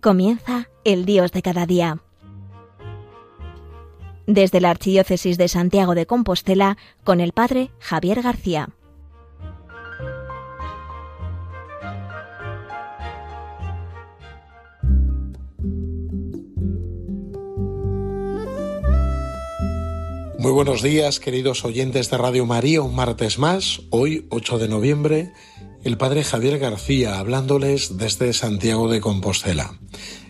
Comienza 0.00 0.70
el 0.84 1.04
Dios 1.04 1.30
de 1.30 1.42
cada 1.42 1.66
día. 1.66 1.98
Desde 4.26 4.62
la 4.62 4.70
Archidiócesis 4.70 5.36
de 5.36 5.46
Santiago 5.48 5.94
de 5.94 6.06
Compostela, 6.06 6.78
con 7.04 7.20
el 7.20 7.32
Padre 7.32 7.70
Javier 7.80 8.22
García. 8.22 8.70
Muy 20.38 20.52
buenos 20.52 20.82
días, 20.82 21.20
queridos 21.20 21.66
oyentes 21.66 22.08
de 22.08 22.16
Radio 22.16 22.46
María, 22.46 22.80
un 22.80 22.94
martes 22.94 23.38
más, 23.38 23.82
hoy 23.90 24.26
8 24.30 24.56
de 24.56 24.68
noviembre, 24.68 25.32
el 25.82 25.96
Padre 25.96 26.24
Javier 26.24 26.58
García 26.58 27.18
hablándoles 27.18 27.96
desde 27.96 28.34
Santiago 28.34 28.88
de 28.88 29.00
Compostela, 29.00 29.78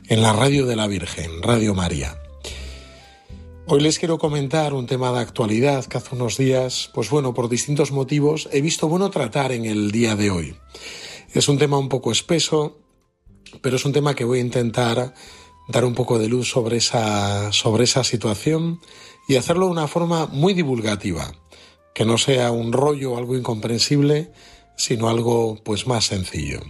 en 0.07 0.23
la 0.23 0.33
Radio 0.33 0.65
de 0.65 0.77
la 0.77 0.87
Virgen, 0.87 1.43
Radio 1.43 1.75
María. 1.75 2.17
Hoy 3.67 3.81
les 3.81 3.99
quiero 3.99 4.19
comentar 4.19 4.75
un 4.75 4.87
tema 4.87 5.13
de 5.13 5.19
actualidad 5.19 5.85
que 5.87 5.99
hace 5.99 6.15
unos 6.15 6.37
días, 6.37 6.91
pues 6.95 7.11
bueno, 7.11 7.35
por 7.35 7.49
distintos 7.49 7.91
motivos 7.91 8.49
he 8.53 8.61
visto 8.61 8.89
bueno 8.89 9.11
tratar 9.11 9.51
en 9.51 9.65
el 9.65 9.91
día 9.91 10.15
de 10.15 10.31
hoy. 10.31 10.57
Es 11.33 11.49
un 11.49 11.59
tema 11.59 11.79
un 11.79 11.89
poco 11.89 12.13
espeso, 12.13 12.79
pero 13.61 13.77
es 13.77 13.85
un 13.85 13.93
tema 13.93 14.15
que 14.15 14.25
voy 14.25 14.39
a 14.39 14.43
intentar 14.43 15.15
dar 15.69 15.85
un 15.85 15.95
poco 15.95 16.19
de 16.21 16.29
luz 16.29 16.49
sobre 16.49 16.77
esa, 16.77 17.53
sobre 17.53 17.85
esa 17.85 18.05
situación 18.05 18.81
y 19.29 19.37
hacerlo 19.37 19.67
de 19.67 19.73
una 19.73 19.89
forma 19.89 20.27
muy 20.27 20.55
divulgativa, 20.55 21.33
que 21.93 22.05
no 22.05 22.19
sea 22.19 22.53
un 22.53 22.73
rollo 22.73 23.13
o 23.13 23.19
algo 23.19 23.37
incomprensible, 23.37 24.33
sino 24.81 25.11
algo 25.11 25.59
pues 25.63 25.87
más 25.87 26.07
sencillo. 26.07 26.61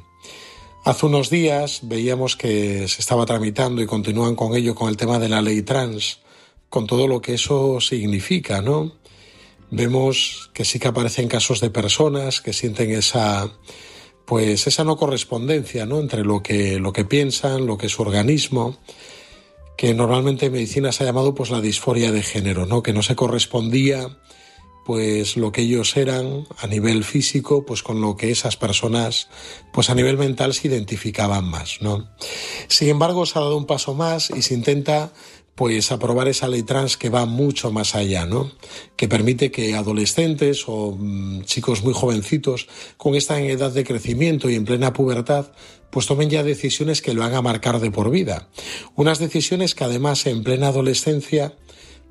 Hace 0.84 1.06
unos 1.06 1.30
días 1.30 1.80
veíamos 1.82 2.34
que 2.34 2.88
se 2.88 3.00
estaba 3.00 3.24
tramitando 3.24 3.82
y 3.82 3.86
continúan 3.86 4.34
con 4.34 4.56
ello 4.56 4.74
con 4.74 4.88
el 4.88 4.96
tema 4.96 5.20
de 5.20 5.28
la 5.28 5.42
ley 5.42 5.62
trans, 5.62 6.18
con 6.68 6.88
todo 6.88 7.06
lo 7.06 7.20
que 7.20 7.34
eso 7.34 7.80
significa, 7.80 8.62
¿no? 8.62 8.92
Vemos 9.70 10.50
que 10.52 10.64
sí 10.64 10.80
que 10.80 10.88
aparecen 10.88 11.28
casos 11.28 11.60
de 11.60 11.70
personas 11.70 12.40
que 12.40 12.52
sienten 12.52 12.90
esa 12.90 13.48
pues 14.26 14.66
esa 14.66 14.82
no 14.82 14.96
correspondencia, 14.96 15.86
¿no? 15.86 16.00
entre 16.00 16.24
lo 16.24 16.42
que 16.42 16.80
lo 16.80 16.92
que 16.92 17.04
piensan, 17.04 17.66
lo 17.66 17.78
que 17.78 17.86
es 17.86 17.92
su 17.92 18.02
organismo, 18.02 18.78
que 19.76 19.94
normalmente 19.94 20.46
en 20.46 20.52
medicina 20.52 20.90
se 20.90 21.04
ha 21.04 21.06
llamado 21.06 21.34
pues 21.34 21.50
la 21.50 21.60
disforia 21.60 22.10
de 22.10 22.22
género, 22.22 22.66
¿no? 22.66 22.82
Que 22.82 22.92
no 22.92 23.02
se 23.02 23.14
correspondía 23.14 24.18
pues 24.84 25.36
lo 25.36 25.52
que 25.52 25.62
ellos 25.62 25.96
eran 25.96 26.46
a 26.58 26.66
nivel 26.66 27.04
físico, 27.04 27.64
pues 27.64 27.82
con 27.82 28.00
lo 28.00 28.16
que 28.16 28.30
esas 28.30 28.56
personas, 28.56 29.28
pues 29.72 29.90
a 29.90 29.94
nivel 29.94 30.16
mental 30.16 30.54
se 30.54 30.68
identificaban 30.68 31.44
más, 31.44 31.78
¿no? 31.80 32.10
Sin 32.68 32.88
embargo, 32.88 33.26
se 33.26 33.38
ha 33.38 33.42
dado 33.42 33.56
un 33.56 33.66
paso 33.66 33.94
más 33.94 34.30
y 34.30 34.42
se 34.42 34.54
intenta 34.54 35.12
pues 35.54 35.92
aprobar 35.92 36.26
esa 36.26 36.48
ley 36.48 36.62
trans 36.62 36.96
que 36.96 37.10
va 37.10 37.26
mucho 37.26 37.70
más 37.70 37.94
allá, 37.94 38.24
¿no? 38.24 38.50
Que 38.96 39.08
permite 39.08 39.50
que 39.50 39.74
adolescentes 39.74 40.64
o 40.66 40.96
mm, 40.98 41.42
chicos 41.42 41.82
muy 41.82 41.92
jovencitos 41.92 42.66
con 42.96 43.14
esta 43.14 43.38
edad 43.40 43.70
de 43.70 43.84
crecimiento 43.84 44.48
y 44.48 44.54
en 44.54 44.64
plena 44.64 44.94
pubertad 44.94 45.52
pues 45.90 46.06
tomen 46.06 46.30
ya 46.30 46.42
decisiones 46.42 47.02
que 47.02 47.12
lo 47.12 47.20
van 47.20 47.34
a 47.34 47.42
marcar 47.42 47.80
de 47.80 47.90
por 47.90 48.10
vida. 48.10 48.48
Unas 48.94 49.18
decisiones 49.18 49.74
que 49.74 49.84
además 49.84 50.24
en 50.26 50.42
plena 50.44 50.68
adolescencia 50.68 51.54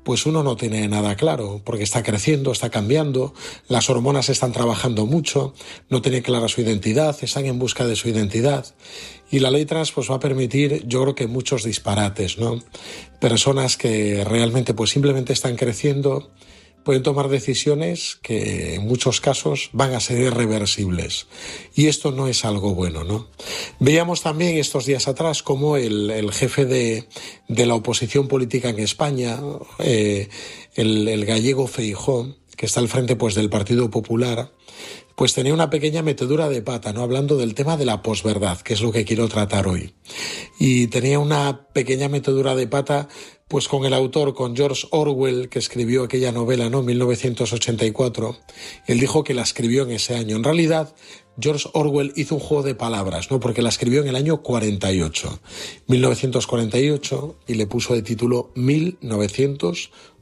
pues 0.04 0.26
uno 0.26 0.42
no 0.42 0.56
tiene 0.56 0.86
nada 0.88 1.16
claro, 1.16 1.60
porque 1.64 1.84
está 1.84 2.02
creciendo, 2.02 2.52
está 2.52 2.70
cambiando, 2.70 3.34
las 3.68 3.90
hormonas 3.90 4.28
están 4.28 4.52
trabajando 4.52 5.06
mucho, 5.06 5.54
no 5.88 6.02
tiene 6.02 6.22
clara 6.22 6.48
su 6.48 6.60
identidad, 6.60 7.16
están 7.22 7.46
en 7.46 7.58
busca 7.58 7.86
de 7.86 7.96
su 7.96 8.08
identidad. 8.08 8.66
Y 9.30 9.38
la 9.38 9.50
ley 9.50 9.64
trans 9.64 9.92
pues 9.92 10.10
va 10.10 10.16
a 10.16 10.20
permitir, 10.20 10.84
yo 10.86 11.02
creo 11.02 11.14
que 11.14 11.26
muchos 11.26 11.64
disparates, 11.64 12.38
¿no? 12.38 12.62
Personas 13.20 13.76
que 13.76 14.24
realmente 14.24 14.74
pues 14.74 14.90
simplemente 14.90 15.32
están 15.32 15.56
creciendo, 15.56 16.30
pueden 16.84 17.02
tomar 17.02 17.28
decisiones 17.28 18.18
que 18.22 18.74
en 18.76 18.86
muchos 18.86 19.20
casos 19.20 19.70
van 19.72 19.94
a 19.94 20.00
ser 20.00 20.18
irreversibles. 20.20 21.26
Y 21.74 21.86
esto 21.86 22.10
no 22.10 22.26
es 22.26 22.44
algo 22.44 22.74
bueno, 22.74 23.04
¿no? 23.04 23.28
Veíamos 23.82 24.20
también 24.20 24.58
estos 24.58 24.84
días 24.84 25.08
atrás 25.08 25.42
cómo 25.42 25.78
el, 25.78 26.30
jefe 26.32 26.66
de, 26.66 27.08
la 27.48 27.74
oposición 27.74 28.28
política 28.28 28.68
en 28.68 28.78
España, 28.78 29.40
eh, 29.78 30.28
el, 30.74 31.24
gallego 31.24 31.66
Feijó, 31.66 32.36
que 32.58 32.66
está 32.66 32.80
al 32.80 32.88
frente 32.88 33.16
pues 33.16 33.34
del 33.34 33.48
Partido 33.48 33.88
Popular, 33.90 34.52
pues 35.20 35.34
tenía 35.34 35.52
una 35.52 35.68
pequeña 35.68 36.00
metedura 36.00 36.48
de 36.48 36.62
pata, 36.62 36.94
¿no? 36.94 37.02
Hablando 37.02 37.36
del 37.36 37.54
tema 37.54 37.76
de 37.76 37.84
la 37.84 38.00
posverdad, 38.00 38.58
que 38.62 38.72
es 38.72 38.80
lo 38.80 38.90
que 38.90 39.04
quiero 39.04 39.28
tratar 39.28 39.68
hoy. 39.68 39.92
Y 40.58 40.86
tenía 40.86 41.18
una 41.18 41.66
pequeña 41.74 42.08
metedura 42.08 42.56
de 42.56 42.66
pata 42.66 43.06
pues 43.46 43.68
con 43.68 43.84
el 43.84 43.92
autor, 43.92 44.32
con 44.32 44.56
George 44.56 44.86
Orwell, 44.92 45.50
que 45.50 45.58
escribió 45.58 46.04
aquella 46.04 46.32
novela, 46.32 46.70
¿no? 46.70 46.82
1984. 46.82 48.38
Él 48.86 48.98
dijo 48.98 49.22
que 49.22 49.34
la 49.34 49.42
escribió 49.42 49.82
en 49.82 49.90
ese 49.90 50.14
año. 50.14 50.36
En 50.36 50.44
realidad, 50.44 50.94
George 51.38 51.68
Orwell 51.74 52.12
hizo 52.16 52.36
un 52.36 52.40
juego 52.40 52.62
de 52.62 52.74
palabras, 52.74 53.30
¿no? 53.30 53.40
Porque 53.40 53.60
la 53.60 53.68
escribió 53.68 54.00
en 54.00 54.08
el 54.08 54.16
año 54.16 54.40
48, 54.40 55.40
1948, 55.86 57.36
y 57.46 57.54
le 57.54 57.66
puso 57.66 57.94
de 57.94 58.00
título 58.00 58.52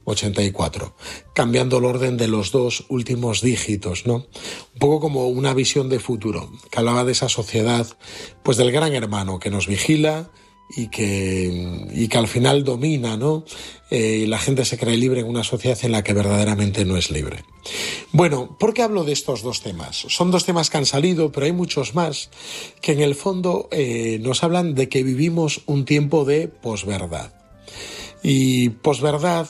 1984, 0.09 0.95
cambiando 1.33 1.77
el 1.77 1.85
orden 1.85 2.17
de 2.17 2.27
los 2.27 2.51
dos 2.51 2.85
últimos 2.89 3.41
dígitos, 3.41 4.05
¿no? 4.05 4.15
Un 4.73 4.79
poco 4.79 4.99
como 4.99 5.27
una 5.27 5.53
visión 5.53 5.89
de 5.89 5.99
futuro, 5.99 6.51
que 6.71 6.79
hablaba 6.79 7.03
de 7.05 7.11
esa 7.11 7.29
sociedad, 7.29 7.87
pues 8.43 8.57
del 8.57 8.71
gran 8.71 8.93
hermano 8.93 9.39
que 9.39 9.49
nos 9.49 9.67
vigila, 9.67 10.29
y 10.75 10.87
que, 10.87 11.87
y 11.93 12.07
que 12.07 12.17
al 12.17 12.27
final 12.27 12.63
domina, 12.63 13.17
¿no? 13.17 13.43
Eh, 13.89 14.25
la 14.27 14.37
gente 14.37 14.65
se 14.65 14.77
cree 14.77 14.97
libre 14.97 15.21
en 15.21 15.27
una 15.27 15.43
sociedad 15.43 15.77
en 15.81 15.91
la 15.91 16.03
que 16.03 16.13
verdaderamente 16.13 16.85
no 16.85 16.95
es 16.95 17.09
libre. 17.09 17.43
Bueno, 18.11 18.55
¿por 18.59 18.73
qué 18.73 18.83
hablo 18.83 19.03
de 19.03 19.13
estos 19.13 19.41
dos 19.41 19.61
temas? 19.61 20.05
Son 20.09 20.29
dos 20.29 20.45
temas 20.45 20.69
que 20.69 20.77
han 20.77 20.85
salido, 20.85 21.31
pero 21.31 21.47
hay 21.47 21.53
muchos 21.53 21.95
más 21.95 22.29
que 22.81 22.91
en 22.91 23.01
el 23.01 23.15
fondo 23.15 23.67
eh, 23.71 24.19
nos 24.21 24.43
hablan 24.43 24.75
de 24.75 24.89
que 24.89 25.01
vivimos 25.01 25.61
un 25.65 25.85
tiempo 25.85 26.23
de 26.23 26.47
posverdad. 26.47 27.33
Y 28.21 28.69
posverdad, 28.69 29.47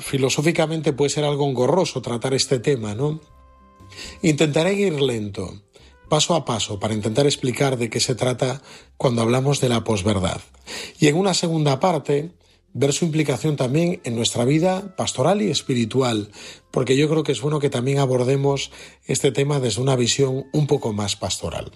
filosóficamente 0.00 0.92
puede 0.92 1.10
ser 1.10 1.24
algo 1.24 1.48
engorroso 1.48 2.02
tratar 2.02 2.34
este 2.34 2.58
tema, 2.58 2.94
¿no? 2.94 3.20
Intentaré 4.22 4.74
ir 4.74 5.00
lento 5.00 5.62
paso 6.08 6.34
a 6.34 6.44
paso 6.44 6.80
para 6.80 6.94
intentar 6.94 7.26
explicar 7.26 7.76
de 7.76 7.90
qué 7.90 8.00
se 8.00 8.14
trata 8.14 8.62
cuando 8.96 9.22
hablamos 9.22 9.60
de 9.60 9.68
la 9.68 9.84
posverdad. 9.84 10.40
Y 10.98 11.06
en 11.08 11.16
una 11.16 11.34
segunda 11.34 11.80
parte, 11.80 12.32
ver 12.72 12.92
su 12.92 13.04
implicación 13.04 13.56
también 13.56 14.00
en 14.04 14.16
nuestra 14.16 14.44
vida 14.44 14.96
pastoral 14.96 15.42
y 15.42 15.50
espiritual, 15.50 16.30
porque 16.70 16.96
yo 16.96 17.08
creo 17.08 17.22
que 17.22 17.32
es 17.32 17.40
bueno 17.40 17.60
que 17.60 17.70
también 17.70 17.98
abordemos 17.98 18.70
este 19.06 19.32
tema 19.32 19.60
desde 19.60 19.82
una 19.82 19.96
visión 19.96 20.46
un 20.52 20.66
poco 20.66 20.92
más 20.92 21.16
pastoral. 21.16 21.72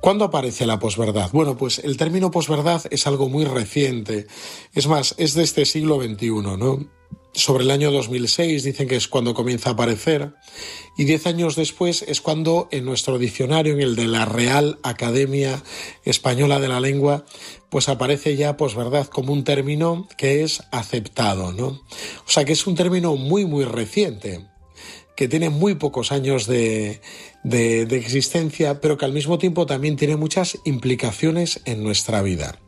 ¿Cuándo 0.00 0.24
aparece 0.24 0.64
la 0.64 0.78
posverdad? 0.78 1.30
Bueno, 1.32 1.56
pues 1.56 1.80
el 1.80 1.96
término 1.96 2.30
posverdad 2.30 2.82
es 2.90 3.06
algo 3.08 3.28
muy 3.28 3.44
reciente. 3.44 4.28
Es 4.72 4.86
más, 4.86 5.14
es 5.18 5.34
de 5.34 5.42
este 5.42 5.64
siglo 5.64 6.00
XXI, 6.00 6.30
¿no? 6.30 6.88
Sobre 7.38 7.62
el 7.62 7.70
año 7.70 7.92
2006 7.92 8.64
dicen 8.64 8.88
que 8.88 8.96
es 8.96 9.06
cuando 9.06 9.32
comienza 9.32 9.70
a 9.70 9.72
aparecer 9.74 10.32
y 10.96 11.04
diez 11.04 11.24
años 11.26 11.54
después 11.54 12.02
es 12.02 12.20
cuando 12.20 12.68
en 12.72 12.84
nuestro 12.84 13.16
diccionario, 13.18 13.74
en 13.74 13.80
el 13.80 13.94
de 13.94 14.08
la 14.08 14.24
Real 14.24 14.78
Academia 14.82 15.62
Española 16.04 16.58
de 16.58 16.68
la 16.68 16.80
Lengua, 16.80 17.24
pues 17.70 17.88
aparece 17.88 18.34
ya, 18.36 18.56
pues 18.56 18.74
verdad, 18.74 19.06
como 19.06 19.32
un 19.32 19.44
término 19.44 20.08
que 20.16 20.42
es 20.42 20.64
aceptado, 20.72 21.52
¿no? 21.52 21.66
O 21.66 22.26
sea 22.26 22.44
que 22.44 22.52
es 22.52 22.66
un 22.66 22.74
término 22.74 23.14
muy, 23.14 23.46
muy 23.46 23.64
reciente 23.64 24.44
que 25.16 25.28
tiene 25.28 25.48
muy 25.48 25.76
pocos 25.76 26.10
años 26.10 26.46
de, 26.46 27.00
de, 27.44 27.86
de 27.86 27.96
existencia, 27.96 28.80
pero 28.80 28.98
que 28.98 29.04
al 29.04 29.12
mismo 29.12 29.38
tiempo 29.38 29.66
también 29.66 29.96
tiene 29.96 30.16
muchas 30.16 30.58
implicaciones 30.64 31.60
en 31.64 31.84
nuestra 31.84 32.22
vida. 32.22 32.58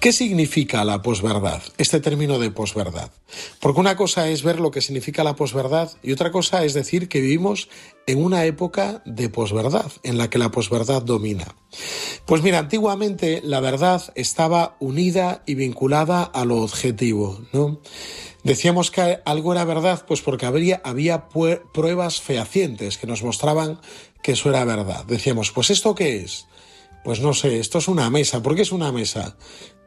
¿Qué 0.00 0.12
significa 0.12 0.84
la 0.84 1.02
posverdad? 1.02 1.60
Este 1.76 1.98
término 1.98 2.38
de 2.38 2.52
posverdad. 2.52 3.10
Porque 3.58 3.80
una 3.80 3.96
cosa 3.96 4.28
es 4.28 4.44
ver 4.44 4.60
lo 4.60 4.70
que 4.70 4.80
significa 4.80 5.24
la 5.24 5.34
posverdad 5.34 5.90
y 6.04 6.12
otra 6.12 6.30
cosa 6.30 6.64
es 6.64 6.72
decir 6.72 7.08
que 7.08 7.20
vivimos 7.20 7.68
en 8.06 8.22
una 8.22 8.44
época 8.44 9.02
de 9.04 9.28
posverdad, 9.28 9.90
en 10.04 10.16
la 10.16 10.30
que 10.30 10.38
la 10.38 10.52
posverdad 10.52 11.02
domina. 11.02 11.56
Pues 12.26 12.42
mira, 12.42 12.60
antiguamente 12.60 13.40
la 13.42 13.58
verdad 13.58 14.02
estaba 14.14 14.76
unida 14.78 15.42
y 15.46 15.56
vinculada 15.56 16.22
a 16.22 16.44
lo 16.44 16.58
objetivo, 16.58 17.40
¿no? 17.52 17.80
Decíamos 18.44 18.92
que 18.92 19.18
algo 19.24 19.52
era 19.52 19.64
verdad, 19.64 20.04
pues 20.06 20.20
porque 20.22 20.46
habría, 20.46 20.80
había 20.84 21.28
pruebas 21.28 22.20
fehacientes 22.20 22.98
que 22.98 23.08
nos 23.08 23.24
mostraban 23.24 23.80
que 24.22 24.32
eso 24.32 24.48
era 24.48 24.64
verdad. 24.64 25.04
Decíamos, 25.06 25.50
pues 25.50 25.70
¿esto 25.70 25.96
qué 25.96 26.18
es? 26.22 26.46
Pues 27.04 27.20
no 27.20 27.34
sé, 27.34 27.58
esto 27.58 27.78
es 27.78 27.88
una 27.88 28.10
mesa. 28.10 28.42
¿Por 28.42 28.54
qué 28.54 28.62
es 28.62 28.72
una 28.72 28.92
mesa? 28.92 29.36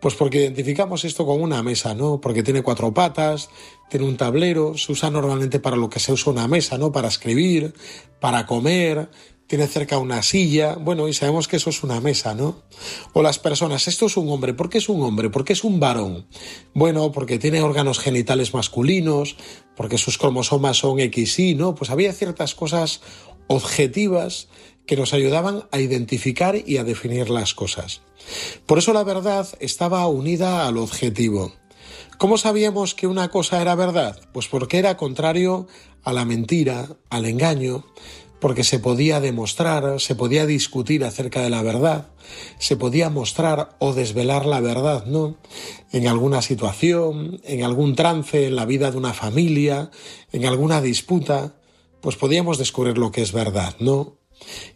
Pues 0.01 0.15
porque 0.15 0.39
identificamos 0.39 1.05
esto 1.05 1.25
como 1.25 1.43
una 1.43 1.61
mesa, 1.61 1.93
¿no? 1.93 2.19
Porque 2.19 2.41
tiene 2.41 2.63
cuatro 2.63 2.91
patas, 2.91 3.49
tiene 3.89 4.07
un 4.07 4.17
tablero, 4.17 4.75
se 4.75 4.91
usa 4.91 5.11
normalmente 5.11 5.59
para 5.59 5.77
lo 5.77 5.89
que 5.89 5.99
se 5.99 6.11
usa 6.11 6.33
una 6.33 6.47
mesa, 6.47 6.79
¿no? 6.79 6.91
Para 6.91 7.07
escribir, 7.07 7.75
para 8.19 8.47
comer, 8.47 9.09
tiene 9.51 9.67
cerca 9.67 9.97
una 9.97 10.23
silla, 10.23 10.75
bueno, 10.75 11.09
y 11.09 11.13
sabemos 11.13 11.49
que 11.49 11.57
eso 11.57 11.71
es 11.71 11.83
una 11.83 11.99
mesa, 11.99 12.33
¿no? 12.33 12.63
O 13.11 13.21
las 13.21 13.37
personas, 13.37 13.85
esto 13.89 14.05
es 14.05 14.15
un 14.15 14.29
hombre, 14.29 14.53
¿por 14.53 14.69
qué 14.69 14.77
es 14.77 14.87
un 14.87 15.03
hombre? 15.03 15.29
¿Por 15.29 15.43
qué 15.43 15.51
es 15.51 15.65
un 15.65 15.77
varón? 15.77 16.25
Bueno, 16.73 17.11
porque 17.11 17.37
tiene 17.37 17.61
órganos 17.61 17.99
genitales 17.99 18.53
masculinos, 18.53 19.35
porque 19.75 19.97
sus 19.97 20.17
cromosomas 20.17 20.77
son 20.77 20.99
XY, 20.99 21.55
¿no? 21.55 21.75
Pues 21.75 21.91
había 21.91 22.13
ciertas 22.13 22.55
cosas 22.55 23.01
objetivas 23.51 24.47
que 24.85 24.95
nos 24.95 25.13
ayudaban 25.13 25.65
a 25.71 25.79
identificar 25.79 26.55
y 26.65 26.77
a 26.77 26.85
definir 26.85 27.29
las 27.29 27.53
cosas. 27.53 28.01
Por 28.65 28.77
eso 28.77 28.93
la 28.93 29.03
verdad 29.03 29.47
estaba 29.59 30.07
unida 30.07 30.67
al 30.67 30.77
objetivo. 30.77 31.53
¿Cómo 32.17 32.37
sabíamos 32.37 32.95
que 32.95 33.07
una 33.07 33.29
cosa 33.29 33.61
era 33.61 33.75
verdad? 33.75 34.19
Pues 34.31 34.47
porque 34.47 34.77
era 34.77 34.95
contrario 34.95 35.67
a 36.03 36.13
la 36.13 36.23
mentira, 36.23 36.95
al 37.09 37.25
engaño, 37.25 37.83
porque 38.39 38.63
se 38.63 38.79
podía 38.79 39.19
demostrar, 39.19 39.99
se 39.99 40.15
podía 40.15 40.45
discutir 40.45 41.03
acerca 41.03 41.41
de 41.41 41.49
la 41.49 41.61
verdad, 41.61 42.07
se 42.57 42.77
podía 42.77 43.09
mostrar 43.09 43.75
o 43.79 43.93
desvelar 43.93 44.45
la 44.45 44.61
verdad, 44.61 45.05
¿no? 45.05 45.35
En 45.91 46.07
alguna 46.07 46.41
situación, 46.41 47.41
en 47.43 47.63
algún 47.63 47.95
trance, 47.95 48.47
en 48.47 48.55
la 48.55 48.65
vida 48.65 48.91
de 48.91 48.97
una 48.97 49.13
familia, 49.13 49.91
en 50.31 50.45
alguna 50.45 50.81
disputa, 50.81 51.53
pues 52.01 52.15
podíamos 52.15 52.57
descubrir 52.57 52.97
lo 52.97 53.11
que 53.11 53.21
es 53.21 53.31
verdad, 53.31 53.75
¿no? 53.79 54.17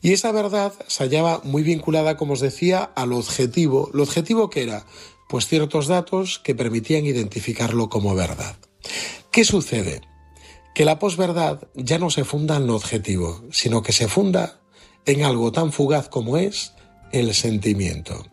Y 0.01 0.13
esa 0.13 0.31
verdad 0.31 0.74
se 0.88 1.04
hallaba 1.04 1.42
muy 1.44 1.63
vinculada, 1.63 2.18
como 2.18 2.33
os 2.33 2.39
decía, 2.39 2.92
al 2.95 3.13
objetivo. 3.13 3.89
¿Lo 3.94 4.04
objetivo 4.04 4.50
que 4.50 4.63
era? 4.63 4.86
Pues 5.27 5.48
ciertos 5.48 5.88
datos 5.88 6.39
que 6.39 6.56
permitían 6.56 7.06
identificarlo 7.06 7.89
como 7.89 8.13
verdad. 8.13 8.56
¿Qué 9.31 9.44
sucede? 9.44 10.01
Que 10.75 10.86
la 10.86 11.00
posverdad 11.00 11.68
ya 11.74 11.98
no 11.98 12.10
se 12.10 12.25
funda 12.25 12.57
en 12.57 12.68
lo 12.68 12.75
objetivo, 12.75 13.44
sino 13.51 13.81
que 13.81 13.92
se 13.92 14.07
funda 14.07 14.62
en 15.06 15.24
algo 15.24 15.51
tan 15.51 15.72
fugaz 15.72 16.10
como 16.10 16.38
es 16.38 16.74
el 17.12 17.33
sentimiento. 17.33 18.25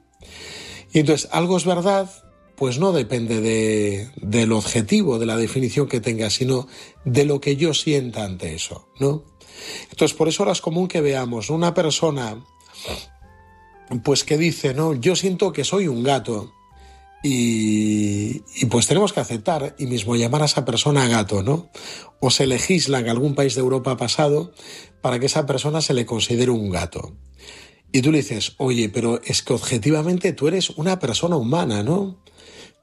Y 0.93 0.99
entonces, 1.00 1.29
algo 1.33 1.56
es 1.56 1.65
verdad, 1.65 2.11
pues 2.57 2.79
no 2.79 2.93
depende 2.93 3.41
de, 3.41 4.11
del 4.17 4.53
objetivo, 4.53 5.19
de 5.19 5.27
la 5.27 5.37
definición 5.37 5.89
que 5.89 6.01
tenga, 6.01 6.31
sino 6.31 6.69
de 7.05 7.25
lo 7.25 7.41
que 7.41 7.57
yo 7.57 7.75
sienta 7.75 8.25
ante 8.25 8.55
eso, 8.55 8.89
¿no? 9.01 9.25
Entonces, 9.91 10.17
por 10.17 10.29
eso 10.29 10.43
ahora 10.43 10.53
es 10.53 10.61
común 10.61 10.89
que 10.89 11.01
veamos 11.01 11.51
una 11.51 11.75
persona, 11.75 12.45
pues 14.05 14.25
que 14.25 14.39
dice, 14.39 14.75
no, 14.75 14.95
yo 14.95 15.17
siento 15.17 15.53
que 15.53 15.65
soy 15.65 15.89
un 15.89 16.03
gato. 16.03 16.53
Y, 17.25 18.43
y, 18.57 18.67
pues 18.69 18.89
tenemos 18.89 19.13
que 19.13 19.21
aceptar 19.21 19.77
y 19.79 19.87
mismo 19.87 20.17
llamar 20.17 20.43
a 20.43 20.47
esa 20.47 20.65
persona 20.65 21.07
gato, 21.07 21.45
¿no? 21.45 21.71
O 22.21 22.31
se 22.31 22.49
legisla 22.49 22.99
en 22.99 23.09
algún 23.09 23.37
país 23.37 23.55
de 23.55 23.61
Europa 23.61 23.97
pasado 23.97 24.53
para 25.01 25.21
que 25.21 25.27
esa 25.27 25.47
persona 25.47 25.81
se 25.81 25.95
le 25.95 26.05
considere 26.05 26.51
un 26.51 26.71
gato. 26.71 27.13
Y 27.93 28.01
tú 28.01 28.11
le 28.11 28.19
dices, 28.19 28.55
oye, 28.57 28.89
pero 28.89 29.21
es 29.23 29.43
que 29.43 29.53
objetivamente 29.53 30.33
tú 30.33 30.49
eres 30.49 30.71
una 30.71 30.99
persona 30.99 31.37
humana, 31.37 31.85
¿no? 31.85 32.23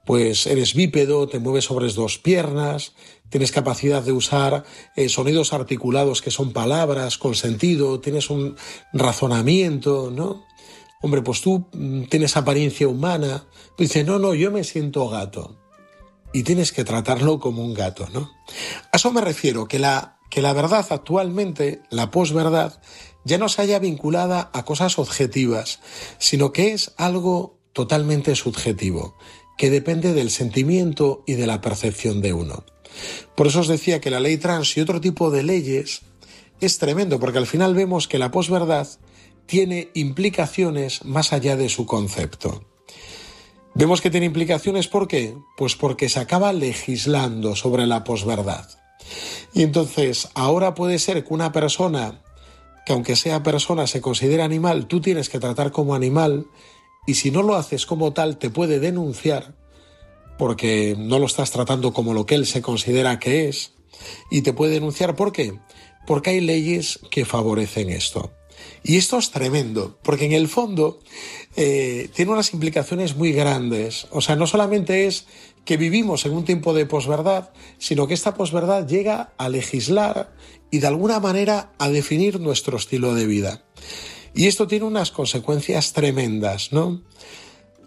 Pues 0.04 0.46
eres 0.46 0.74
bípedo, 0.74 1.28
te 1.28 1.38
mueves 1.38 1.66
sobre 1.66 1.90
dos 1.92 2.18
piernas, 2.18 2.94
tienes 3.28 3.52
capacidad 3.52 4.02
de 4.02 4.12
usar 4.12 4.64
eh, 4.96 5.08
sonidos 5.08 5.52
articulados 5.52 6.20
que 6.20 6.30
son 6.30 6.52
palabras 6.52 7.16
con 7.16 7.34
sentido, 7.34 8.00
tienes 8.00 8.28
un 8.28 8.56
razonamiento, 8.92 10.10
¿no? 10.10 10.44
Hombre, 11.02 11.22
pues 11.22 11.40
tú 11.40 11.66
mm, 11.72 12.04
tienes 12.04 12.36
apariencia 12.36 12.86
humana. 12.86 13.46
Tú 13.76 13.84
dices, 13.84 14.04
no, 14.04 14.18
no, 14.18 14.34
yo 14.34 14.50
me 14.50 14.64
siento 14.64 15.08
gato. 15.08 15.56
Y 16.32 16.42
tienes 16.42 16.72
que 16.72 16.84
tratarlo 16.84 17.40
como 17.40 17.64
un 17.64 17.74
gato, 17.74 18.06
¿no? 18.12 18.30
A 18.92 18.96
eso 18.96 19.10
me 19.12 19.20
refiero, 19.20 19.66
que 19.66 19.78
la, 19.78 20.18
que 20.30 20.42
la 20.42 20.52
verdad 20.52 20.86
actualmente, 20.90 21.82
la 21.90 22.10
posverdad, 22.10 22.80
ya 23.24 23.38
no 23.38 23.48
se 23.48 23.62
haya 23.62 23.78
vinculada 23.78 24.50
a 24.52 24.64
cosas 24.64 24.98
objetivas, 24.98 25.80
sino 26.18 26.52
que 26.52 26.72
es 26.72 26.92
algo 26.96 27.58
totalmente 27.72 28.34
subjetivo 28.36 29.16
que 29.60 29.68
depende 29.68 30.14
del 30.14 30.30
sentimiento 30.30 31.22
y 31.26 31.34
de 31.34 31.46
la 31.46 31.60
percepción 31.60 32.22
de 32.22 32.32
uno. 32.32 32.64
Por 33.34 33.46
eso 33.46 33.60
os 33.60 33.68
decía 33.68 34.00
que 34.00 34.08
la 34.08 34.18
ley 34.18 34.38
trans 34.38 34.74
y 34.74 34.80
otro 34.80 35.02
tipo 35.02 35.30
de 35.30 35.42
leyes 35.42 36.00
es 36.62 36.78
tremendo, 36.78 37.20
porque 37.20 37.36
al 37.36 37.46
final 37.46 37.74
vemos 37.74 38.08
que 38.08 38.18
la 38.18 38.30
posverdad 38.30 38.88
tiene 39.44 39.90
implicaciones 39.92 41.04
más 41.04 41.34
allá 41.34 41.58
de 41.58 41.68
su 41.68 41.84
concepto. 41.84 42.64
Vemos 43.74 44.00
que 44.00 44.08
tiene 44.08 44.24
implicaciones 44.24 44.88
¿por 44.88 45.06
qué? 45.06 45.34
Pues 45.58 45.76
porque 45.76 46.08
se 46.08 46.20
acaba 46.20 46.54
legislando 46.54 47.54
sobre 47.54 47.86
la 47.86 48.02
posverdad. 48.02 48.66
Y 49.52 49.62
entonces, 49.62 50.30
ahora 50.32 50.74
puede 50.74 50.98
ser 50.98 51.22
que 51.22 51.34
una 51.34 51.52
persona, 51.52 52.22
que 52.86 52.94
aunque 52.94 53.14
sea 53.14 53.42
persona 53.42 53.86
se 53.86 54.00
considere 54.00 54.42
animal, 54.42 54.86
tú 54.86 55.02
tienes 55.02 55.28
que 55.28 55.38
tratar 55.38 55.70
como 55.70 55.94
animal 55.94 56.46
y 57.06 57.14
si 57.14 57.30
no 57.30 57.42
lo 57.42 57.56
haces 57.56 57.86
como 57.86 58.12
tal 58.12 58.38
te 58.38 58.50
puede 58.50 58.78
denunciar 58.78 59.54
porque 60.38 60.96
no 60.98 61.18
lo 61.18 61.26
estás 61.26 61.50
tratando 61.50 61.92
como 61.92 62.14
lo 62.14 62.26
que 62.26 62.34
él 62.34 62.46
se 62.46 62.62
considera 62.62 63.18
que 63.18 63.48
es 63.48 63.74
y 64.30 64.42
te 64.42 64.52
puede 64.52 64.74
denunciar 64.74 65.16
¿por 65.16 65.32
qué? 65.32 65.58
Porque 66.06 66.30
hay 66.30 66.40
leyes 66.40 67.00
que 67.10 67.24
favorecen 67.24 67.90
esto. 67.90 68.32
Y 68.82 68.96
esto 68.96 69.18
es 69.18 69.30
tremendo, 69.30 69.98
porque 70.02 70.24
en 70.24 70.32
el 70.32 70.48
fondo 70.48 71.00
eh, 71.56 72.08
tiene 72.14 72.32
unas 72.32 72.52
implicaciones 72.52 73.16
muy 73.16 73.32
grandes. 73.32 74.06
O 74.10 74.20
sea, 74.20 74.36
no 74.36 74.46
solamente 74.46 75.06
es 75.06 75.26
que 75.64 75.76
vivimos 75.76 76.24
en 76.24 76.32
un 76.32 76.44
tiempo 76.44 76.72
de 76.72 76.86
posverdad, 76.86 77.50
sino 77.78 78.06
que 78.06 78.14
esta 78.14 78.34
posverdad 78.34 78.86
llega 78.86 79.32
a 79.36 79.48
legislar 79.48 80.34
y 80.70 80.78
de 80.78 80.86
alguna 80.86 81.20
manera 81.20 81.72
a 81.78 81.90
definir 81.90 82.40
nuestro 82.40 82.76
estilo 82.76 83.14
de 83.14 83.26
vida. 83.26 83.62
Y 84.34 84.46
esto 84.46 84.66
tiene 84.66 84.84
unas 84.84 85.10
consecuencias 85.10 85.92
tremendas, 85.92 86.72
¿no? 86.72 87.02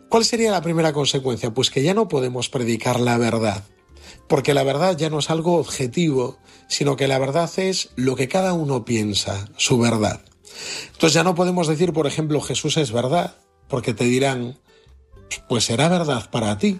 ¿Cuál 0.10 0.26
sería 0.26 0.52
la 0.52 0.62
primera 0.62 0.94
consecuencia? 0.94 1.54
Pues 1.54 1.72
que 1.72 1.82
ya 1.82 1.94
no 1.94 2.08
podemos 2.08 2.50
predicar 2.50 3.00
la 3.00 3.18
verdad, 3.18 3.64
porque 4.28 4.54
la 4.54 4.64
verdad 4.64 4.96
ya 4.98 5.10
no 5.10 5.20
es 5.20 5.30
algo 5.30 5.58
objetivo, 5.58 6.38
sino 6.68 6.96
que 6.96 7.08
la 7.08 7.18
verdad 7.18 7.50
es 7.58 7.90
lo 7.96 8.16
que 8.16 8.28
cada 8.28 8.54
uno 8.54 8.86
piensa, 8.86 9.50
su 9.58 9.80
verdad. 9.80 10.22
Entonces 10.92 11.14
ya 11.14 11.24
no 11.24 11.36
podemos 11.36 11.68
decir, 11.68 11.94
por 11.94 12.08
ejemplo, 12.08 12.42
Jesús 12.42 12.78
es 12.78 12.92
verdad, 12.92 13.38
porque 13.68 13.94
te 13.94 14.04
dirán, 14.04 14.60
pues 15.50 15.66
será 15.66 15.90
verdad 15.90 16.30
para 16.30 16.58
ti, 16.58 16.80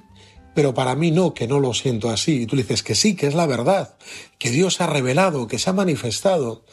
pero 0.54 0.74
para 0.74 0.96
mí 0.96 1.12
no, 1.12 1.34
que 1.34 1.48
no 1.48 1.60
lo 1.60 1.74
siento 1.74 2.10
así. 2.10 2.42
Y 2.42 2.46
tú 2.46 2.56
dices 2.56 2.84
que 2.84 2.96
sí, 2.96 3.16
que 3.16 3.28
es 3.28 3.34
la 3.34 3.46
verdad, 3.46 3.96
que 4.38 4.50
Dios 4.50 4.82
ha 4.82 4.88
revelado, 4.88 5.48
que 5.48 5.60
se 5.60 5.70
ha 5.70 5.74
manifestado, 5.74 6.64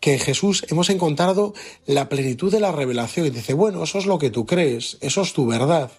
que 0.00 0.14
en 0.14 0.20
Jesús 0.20 0.64
hemos 0.68 0.90
encontrado 0.90 1.54
la 1.86 2.08
plenitud 2.08 2.50
de 2.50 2.60
la 2.60 2.72
revelación. 2.72 3.26
Y 3.26 3.30
dice, 3.30 3.54
bueno, 3.54 3.82
eso 3.84 3.98
es 3.98 4.06
lo 4.06 4.18
que 4.18 4.30
tú 4.30 4.46
crees, 4.46 4.98
eso 5.00 5.22
es 5.22 5.32
tu 5.32 5.46
verdad. 5.46 5.90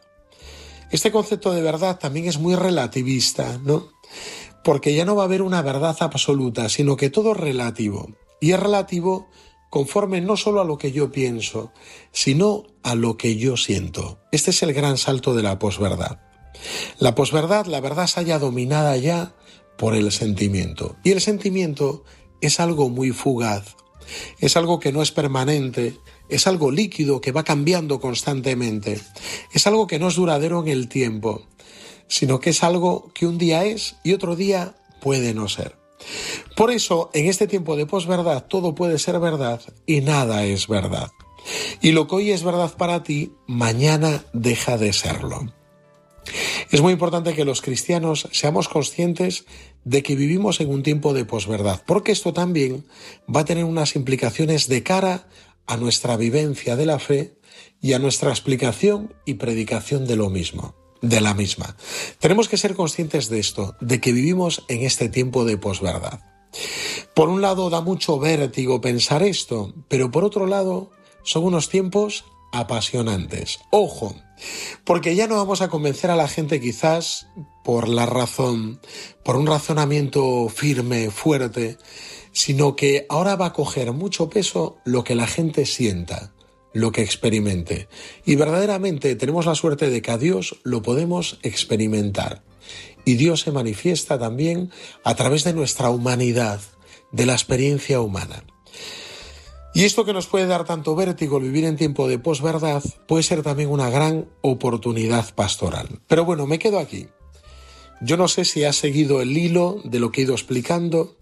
Este 0.91 1.11
concepto 1.11 1.51
de 1.51 1.61
verdad 1.61 1.99
también 1.99 2.27
es 2.27 2.39
muy 2.39 2.55
relativista, 2.55 3.59
¿no? 3.63 3.89
Porque 4.63 4.93
ya 4.93 5.05
no 5.05 5.15
va 5.15 5.23
a 5.23 5.25
haber 5.25 5.41
una 5.41 5.61
verdad 5.61 5.95
absoluta, 5.99 6.67
sino 6.67 6.97
que 6.97 7.09
todo 7.09 7.31
es 7.31 7.37
relativo. 7.37 8.09
Y 8.41 8.51
es 8.51 8.59
relativo 8.59 9.27
conforme 9.69 10.19
no 10.19 10.35
solo 10.35 10.61
a 10.61 10.65
lo 10.65 10.77
que 10.77 10.91
yo 10.91 11.11
pienso, 11.11 11.71
sino 12.11 12.65
a 12.83 12.95
lo 12.95 13.17
que 13.17 13.37
yo 13.37 13.55
siento. 13.55 14.19
Este 14.31 14.49
es 14.51 14.63
el 14.63 14.73
gran 14.73 14.97
salto 14.97 15.35
de 15.35 15.43
la 15.43 15.59
posverdad. 15.59 16.28
La 16.99 17.15
posverdad, 17.15 17.65
la 17.65 17.81
verdad 17.81 18.07
se 18.07 18.19
haya 18.19 18.39
dominada 18.39 18.95
ya 18.97 19.33
por 19.77 19.95
el 19.95 20.11
sentimiento. 20.11 20.97
Y 21.03 21.11
el 21.11 21.21
sentimiento 21.21 22.03
es 22.41 22.59
algo 22.59 22.89
muy 22.89 23.11
fugaz, 23.11 23.75
es 24.39 24.57
algo 24.57 24.79
que 24.79 24.91
no 24.91 25.01
es 25.01 25.11
permanente, 25.11 25.97
es 26.27 26.47
algo 26.47 26.71
líquido 26.71 27.21
que 27.21 27.31
va 27.31 27.43
cambiando 27.43 27.99
constantemente, 27.99 28.99
es 29.53 29.67
algo 29.67 29.87
que 29.87 29.99
no 29.99 30.09
es 30.09 30.15
duradero 30.15 30.61
en 30.61 30.67
el 30.67 30.89
tiempo, 30.89 31.43
sino 32.07 32.39
que 32.39 32.51
es 32.51 32.63
algo 32.63 33.11
que 33.13 33.27
un 33.27 33.37
día 33.37 33.65
es 33.65 33.95
y 34.03 34.13
otro 34.13 34.35
día 34.35 34.75
puede 35.01 35.33
no 35.33 35.47
ser. 35.47 35.77
Por 36.55 36.71
eso, 36.71 37.09
en 37.13 37.27
este 37.27 37.47
tiempo 37.47 37.75
de 37.75 37.85
posverdad, 37.85 38.45
todo 38.47 38.75
puede 38.75 38.99
ser 38.99 39.19
verdad 39.19 39.61
y 39.85 40.01
nada 40.01 40.45
es 40.45 40.67
verdad. 40.67 41.11
Y 41.81 41.91
lo 41.91 42.07
que 42.07 42.15
hoy 42.15 42.31
es 42.31 42.43
verdad 42.43 42.73
para 42.75 43.03
ti, 43.03 43.33
mañana 43.47 44.25
deja 44.33 44.77
de 44.77 44.93
serlo. 44.93 45.53
Es 46.71 46.81
muy 46.81 46.93
importante 46.93 47.33
que 47.33 47.45
los 47.45 47.61
cristianos 47.61 48.27
seamos 48.31 48.69
conscientes 48.69 49.45
de 49.85 50.03
que 50.03 50.15
vivimos 50.15 50.59
en 50.59 50.69
un 50.69 50.83
tiempo 50.83 51.13
de 51.13 51.25
posverdad, 51.25 51.81
porque 51.87 52.11
esto 52.11 52.31
también 52.31 52.85
va 53.33 53.41
a 53.41 53.45
tener 53.45 53.63
unas 53.63 53.95
implicaciones 53.95 54.67
de 54.67 54.83
cara 54.83 55.27
a 55.65 55.77
nuestra 55.77 56.15
vivencia 56.15 56.75
de 56.75 56.85
la 56.85 56.99
fe 56.99 57.33
y 57.81 57.93
a 57.93 57.99
nuestra 57.99 58.29
explicación 58.29 59.15
y 59.25 59.35
predicación 59.35 60.05
de 60.05 60.15
lo 60.15 60.29
mismo, 60.29 60.75
de 61.01 61.21
la 61.21 61.33
misma. 61.33 61.75
Tenemos 62.19 62.47
que 62.47 62.57
ser 62.57 62.75
conscientes 62.75 63.29
de 63.29 63.39
esto, 63.39 63.75
de 63.81 63.99
que 63.99 64.11
vivimos 64.11 64.63
en 64.67 64.83
este 64.83 65.09
tiempo 65.09 65.45
de 65.45 65.57
posverdad. 65.57 66.19
Por 67.15 67.29
un 67.29 67.41
lado 67.41 67.71
da 67.71 67.81
mucho 67.81 68.19
vértigo 68.19 68.79
pensar 68.79 69.23
esto, 69.23 69.73
pero 69.87 70.11
por 70.11 70.23
otro 70.23 70.45
lado 70.45 70.91
son 71.23 71.45
unos 71.45 71.69
tiempos 71.69 72.25
apasionantes. 72.51 73.59
Ojo, 73.71 74.15
porque 74.83 75.15
ya 75.15 75.27
no 75.27 75.35
vamos 75.35 75.61
a 75.61 75.69
convencer 75.69 76.11
a 76.11 76.15
la 76.15 76.27
gente 76.27 76.59
quizás 76.59 77.27
por 77.63 77.87
la 77.87 78.05
razón, 78.05 78.79
por 79.23 79.35
un 79.35 79.47
razonamiento 79.47 80.49
firme, 80.49 81.11
fuerte, 81.11 81.77
sino 82.31 82.75
que 82.75 83.05
ahora 83.09 83.35
va 83.35 83.47
a 83.47 83.53
coger 83.53 83.91
mucho 83.91 84.29
peso 84.29 84.77
lo 84.85 85.03
que 85.03 85.15
la 85.15 85.27
gente 85.27 85.65
sienta, 85.65 86.33
lo 86.73 86.91
que 86.91 87.01
experimente. 87.01 87.87
Y 88.25 88.35
verdaderamente 88.35 89.15
tenemos 89.15 89.45
la 89.45 89.55
suerte 89.55 89.89
de 89.89 90.01
que 90.01 90.11
a 90.11 90.17
Dios 90.17 90.59
lo 90.63 90.81
podemos 90.81 91.39
experimentar. 91.43 92.43
Y 93.05 93.15
Dios 93.15 93.41
se 93.41 93.51
manifiesta 93.51 94.19
también 94.19 94.71
a 95.03 95.15
través 95.15 95.43
de 95.43 95.53
nuestra 95.53 95.89
humanidad, 95.89 96.61
de 97.11 97.25
la 97.25 97.33
experiencia 97.33 98.01
humana. 98.01 98.43
Y 99.73 99.83
esto 99.83 100.03
que 100.03 100.13
nos 100.13 100.27
puede 100.27 100.47
dar 100.47 100.65
tanto 100.65 100.95
vértigo 100.95 101.37
el 101.37 101.43
vivir 101.43 101.65
en 101.65 101.77
tiempo 101.77 102.07
de 102.07 102.19
posverdad 102.19 102.83
puede 103.07 103.23
ser 103.23 103.43
también 103.43 103.69
una 103.69 103.89
gran 103.89 104.27
oportunidad 104.41 105.33
pastoral. 105.35 105.99
Pero 106.07 106.25
bueno, 106.25 106.47
me 106.47 106.59
quedo 106.59 106.79
aquí. 106.79 107.07
Yo 108.01 108.17
no 108.17 108.27
sé 108.27 108.45
si 108.45 108.63
has 108.63 108.77
seguido 108.77 109.21
el 109.21 109.37
hilo 109.37 109.81
de 109.83 109.99
lo 109.99 110.11
que 110.11 110.21
he 110.21 110.23
ido 110.23 110.33
explicando, 110.33 111.17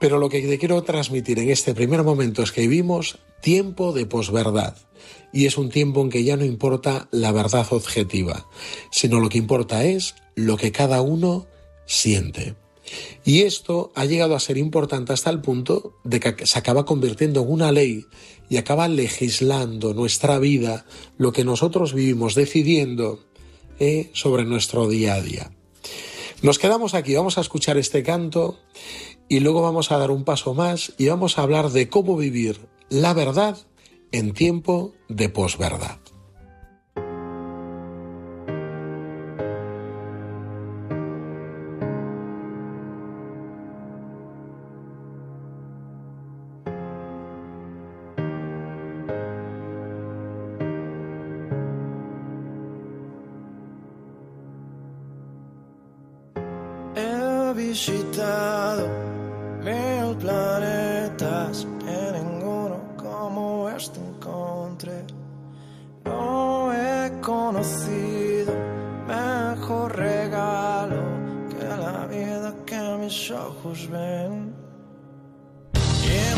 pero 0.00 0.18
lo 0.18 0.28
que 0.28 0.42
te 0.42 0.58
quiero 0.58 0.82
transmitir 0.82 1.38
en 1.38 1.50
este 1.50 1.74
primer 1.74 2.02
momento 2.02 2.42
es 2.42 2.52
que 2.52 2.62
vivimos 2.62 3.18
tiempo 3.40 3.92
de 3.92 4.06
posverdad. 4.06 4.76
Y 5.32 5.46
es 5.46 5.58
un 5.58 5.68
tiempo 5.68 6.00
en 6.00 6.10
que 6.10 6.24
ya 6.24 6.36
no 6.36 6.44
importa 6.44 7.08
la 7.10 7.32
verdad 7.32 7.66
objetiva, 7.70 8.48
sino 8.90 9.20
lo 9.20 9.28
que 9.28 9.38
importa 9.38 9.84
es 9.84 10.14
lo 10.34 10.56
que 10.56 10.72
cada 10.72 11.02
uno 11.02 11.46
siente. 11.84 12.54
Y 13.24 13.42
esto 13.42 13.92
ha 13.94 14.04
llegado 14.04 14.36
a 14.36 14.40
ser 14.40 14.58
importante 14.58 15.12
hasta 15.12 15.30
el 15.30 15.40
punto 15.40 15.94
de 16.04 16.20
que 16.20 16.46
se 16.46 16.58
acaba 16.58 16.84
convirtiendo 16.84 17.42
en 17.42 17.50
una 17.50 17.72
ley 17.72 18.04
y 18.48 18.56
acaba 18.58 18.88
legislando 18.88 19.94
nuestra 19.94 20.38
vida, 20.38 20.86
lo 21.18 21.32
que 21.32 21.44
nosotros 21.44 21.94
vivimos 21.94 22.34
decidiendo 22.34 23.20
eh, 23.78 24.10
sobre 24.12 24.44
nuestro 24.44 24.88
día 24.88 25.14
a 25.14 25.20
día. 25.20 25.50
Nos 26.42 26.58
quedamos 26.58 26.94
aquí, 26.94 27.14
vamos 27.14 27.38
a 27.38 27.40
escuchar 27.40 27.76
este 27.78 28.02
canto 28.02 28.58
y 29.28 29.40
luego 29.40 29.62
vamos 29.62 29.90
a 29.90 29.98
dar 29.98 30.10
un 30.10 30.24
paso 30.24 30.54
más 30.54 30.92
y 30.98 31.08
vamos 31.08 31.38
a 31.38 31.42
hablar 31.42 31.70
de 31.70 31.88
cómo 31.88 32.16
vivir 32.16 32.60
la 32.88 33.14
verdad 33.14 33.58
en 34.12 34.32
tiempo 34.32 34.92
de 35.08 35.28
posverdad. 35.28 35.98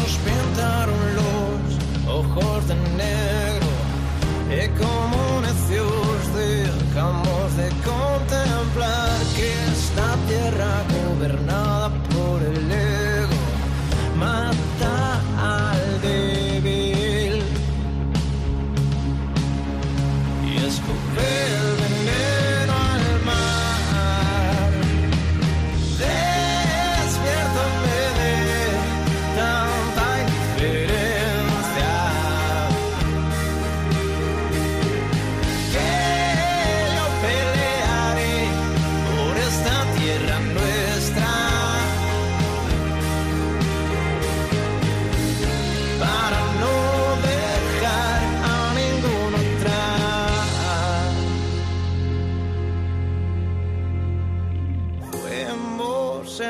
Y 0.09 0.11
nos 0.11 0.38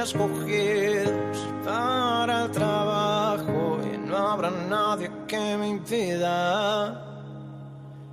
escogidos 0.09 1.38
para 1.65 2.45
el 2.45 2.50
trabajo 2.50 3.79
y 3.93 3.99
no 3.99 4.17
habrá 4.17 4.50
nadie 4.50 5.11
que 5.27 5.57
me 5.59 5.69
impida. 5.69 7.05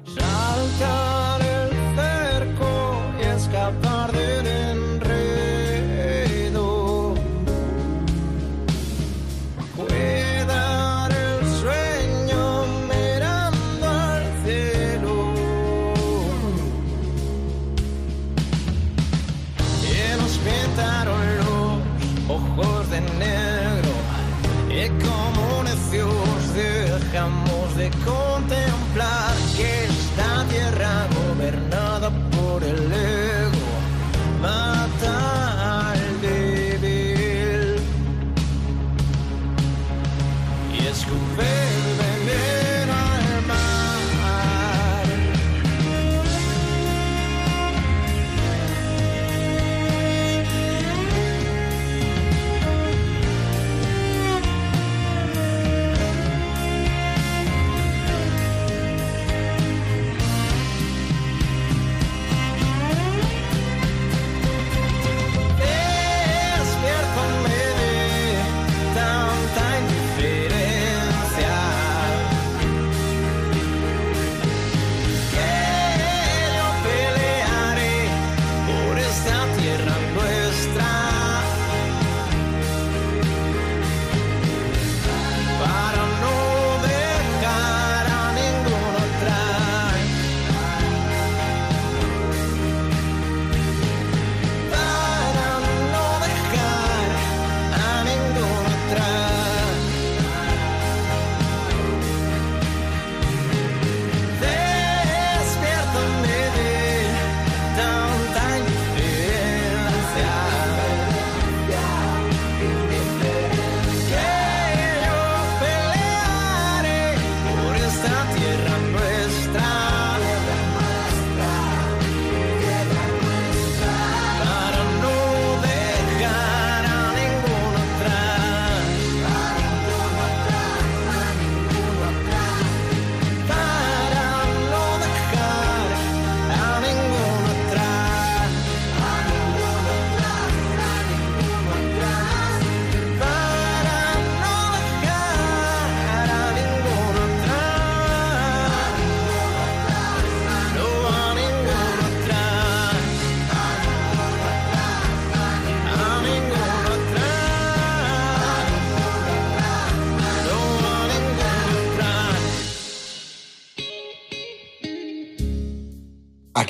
Saltar 0.05 1.14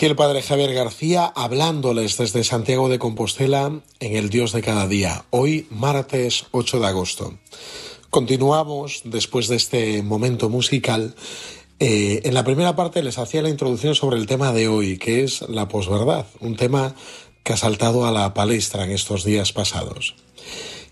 El 0.05 0.15
Padre 0.15 0.43
Javier 0.43 0.71
García 0.71 1.25
hablándoles 1.35 2.15
desde 2.19 2.43
Santiago 2.43 2.89
de 2.89 2.99
Compostela 2.99 3.81
en 3.99 4.15
el 4.15 4.29
Dios 4.29 4.51
de 4.51 4.61
cada 4.61 4.87
día, 4.87 5.25
hoy 5.31 5.65
martes 5.71 6.45
8 6.51 6.79
de 6.79 6.85
agosto. 6.85 7.39
Continuamos 8.11 9.01
después 9.05 9.47
de 9.47 9.55
este 9.55 10.03
momento 10.03 10.47
musical. 10.47 11.15
Eh, 11.79 12.21
en 12.23 12.35
la 12.35 12.43
primera 12.43 12.75
parte 12.75 13.01
les 13.01 13.17
hacía 13.17 13.41
la 13.41 13.49
introducción 13.49 13.95
sobre 13.95 14.17
el 14.17 14.27
tema 14.27 14.53
de 14.53 14.67
hoy, 14.67 14.99
que 14.99 15.23
es 15.23 15.41
la 15.49 15.67
posverdad, 15.67 16.27
un 16.39 16.55
tema 16.55 16.93
que 17.43 17.53
ha 17.53 17.57
saltado 17.57 18.05
a 18.05 18.11
la 18.11 18.35
palestra 18.35 18.83
en 18.83 18.91
estos 18.91 19.23
días 19.23 19.53
pasados. 19.53 20.13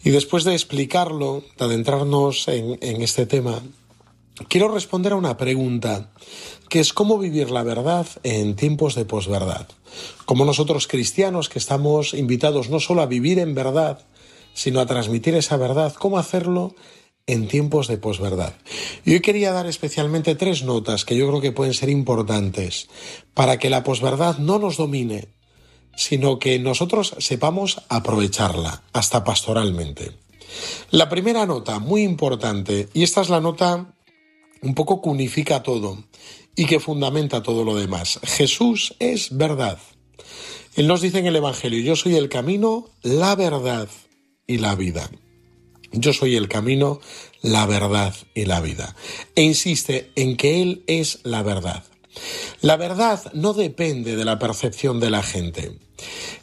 Y 0.03 0.09
después 0.09 0.43
de 0.43 0.53
explicarlo, 0.53 1.43
de 1.59 1.65
adentrarnos 1.65 2.47
en, 2.47 2.79
en 2.81 3.03
este 3.03 3.27
tema, 3.27 3.61
quiero 4.47 4.69
responder 4.69 5.13
a 5.13 5.17
una 5.17 5.37
pregunta 5.37 6.11
que 6.69 6.79
es 6.79 6.93
cómo 6.93 7.19
vivir 7.19 7.51
la 7.51 7.63
verdad 7.63 8.07
en 8.23 8.55
tiempos 8.55 8.95
de 8.95 9.05
posverdad. 9.05 9.67
Como 10.25 10.45
nosotros 10.45 10.87
cristianos 10.87 11.49
que 11.49 11.59
estamos 11.59 12.13
invitados 12.13 12.69
no 12.69 12.79
solo 12.79 13.01
a 13.01 13.07
vivir 13.07 13.39
en 13.39 13.53
verdad, 13.53 13.99
sino 14.53 14.79
a 14.79 14.85
transmitir 14.85 15.35
esa 15.35 15.57
verdad, 15.57 15.93
cómo 15.93 16.17
hacerlo 16.17 16.75
en 17.25 17.47
tiempos 17.47 17.87
de 17.87 17.97
posverdad. 17.97 18.53
Y 19.05 19.13
hoy 19.13 19.19
quería 19.21 19.51
dar 19.51 19.67
especialmente 19.67 20.35
tres 20.35 20.63
notas 20.63 21.05
que 21.05 21.15
yo 21.15 21.27
creo 21.27 21.41
que 21.41 21.51
pueden 21.51 21.73
ser 21.73 21.89
importantes 21.89 22.87
para 23.33 23.57
que 23.59 23.69
la 23.69 23.83
posverdad 23.83 24.39
no 24.39 24.59
nos 24.59 24.77
domine, 24.77 25.29
sino 25.95 26.39
que 26.39 26.59
nosotros 26.59 27.15
sepamos 27.19 27.81
aprovecharla, 27.87 28.83
hasta 28.93 29.23
pastoralmente. 29.23 30.11
La 30.91 31.09
primera 31.09 31.45
nota, 31.45 31.79
muy 31.79 32.03
importante, 32.03 32.89
y 32.93 33.03
esta 33.03 33.21
es 33.21 33.29
la 33.29 33.41
nota 33.41 33.93
un 34.63 34.73
poco 34.73 35.01
que 35.01 35.09
unifica 35.09 35.61
todo, 35.61 36.03
y 36.55 36.65
que 36.65 36.79
fundamenta 36.79 37.43
todo 37.43 37.63
lo 37.63 37.75
demás. 37.75 38.19
Jesús 38.23 38.95
es 38.99 39.35
verdad. 39.35 39.77
Él 40.75 40.87
nos 40.87 41.01
dice 41.01 41.19
en 41.19 41.27
el 41.27 41.35
Evangelio, 41.35 41.81
yo 41.81 41.95
soy 41.95 42.15
el 42.15 42.29
camino, 42.29 42.89
la 43.01 43.35
verdad 43.35 43.89
y 44.47 44.57
la 44.57 44.75
vida. 44.75 45.09
Yo 45.91 46.13
soy 46.13 46.35
el 46.35 46.47
camino, 46.47 46.99
la 47.41 47.65
verdad 47.67 48.15
y 48.33 48.45
la 48.45 48.61
vida. 48.61 48.95
E 49.35 49.43
insiste 49.43 50.11
en 50.15 50.37
que 50.37 50.61
Él 50.61 50.83
es 50.87 51.19
la 51.23 51.43
verdad. 51.43 51.83
La 52.61 52.77
verdad 52.77 53.31
no 53.33 53.53
depende 53.53 54.15
de 54.15 54.25
la 54.25 54.39
percepción 54.39 54.99
de 54.99 55.11
la 55.11 55.21
gente. 55.21 55.77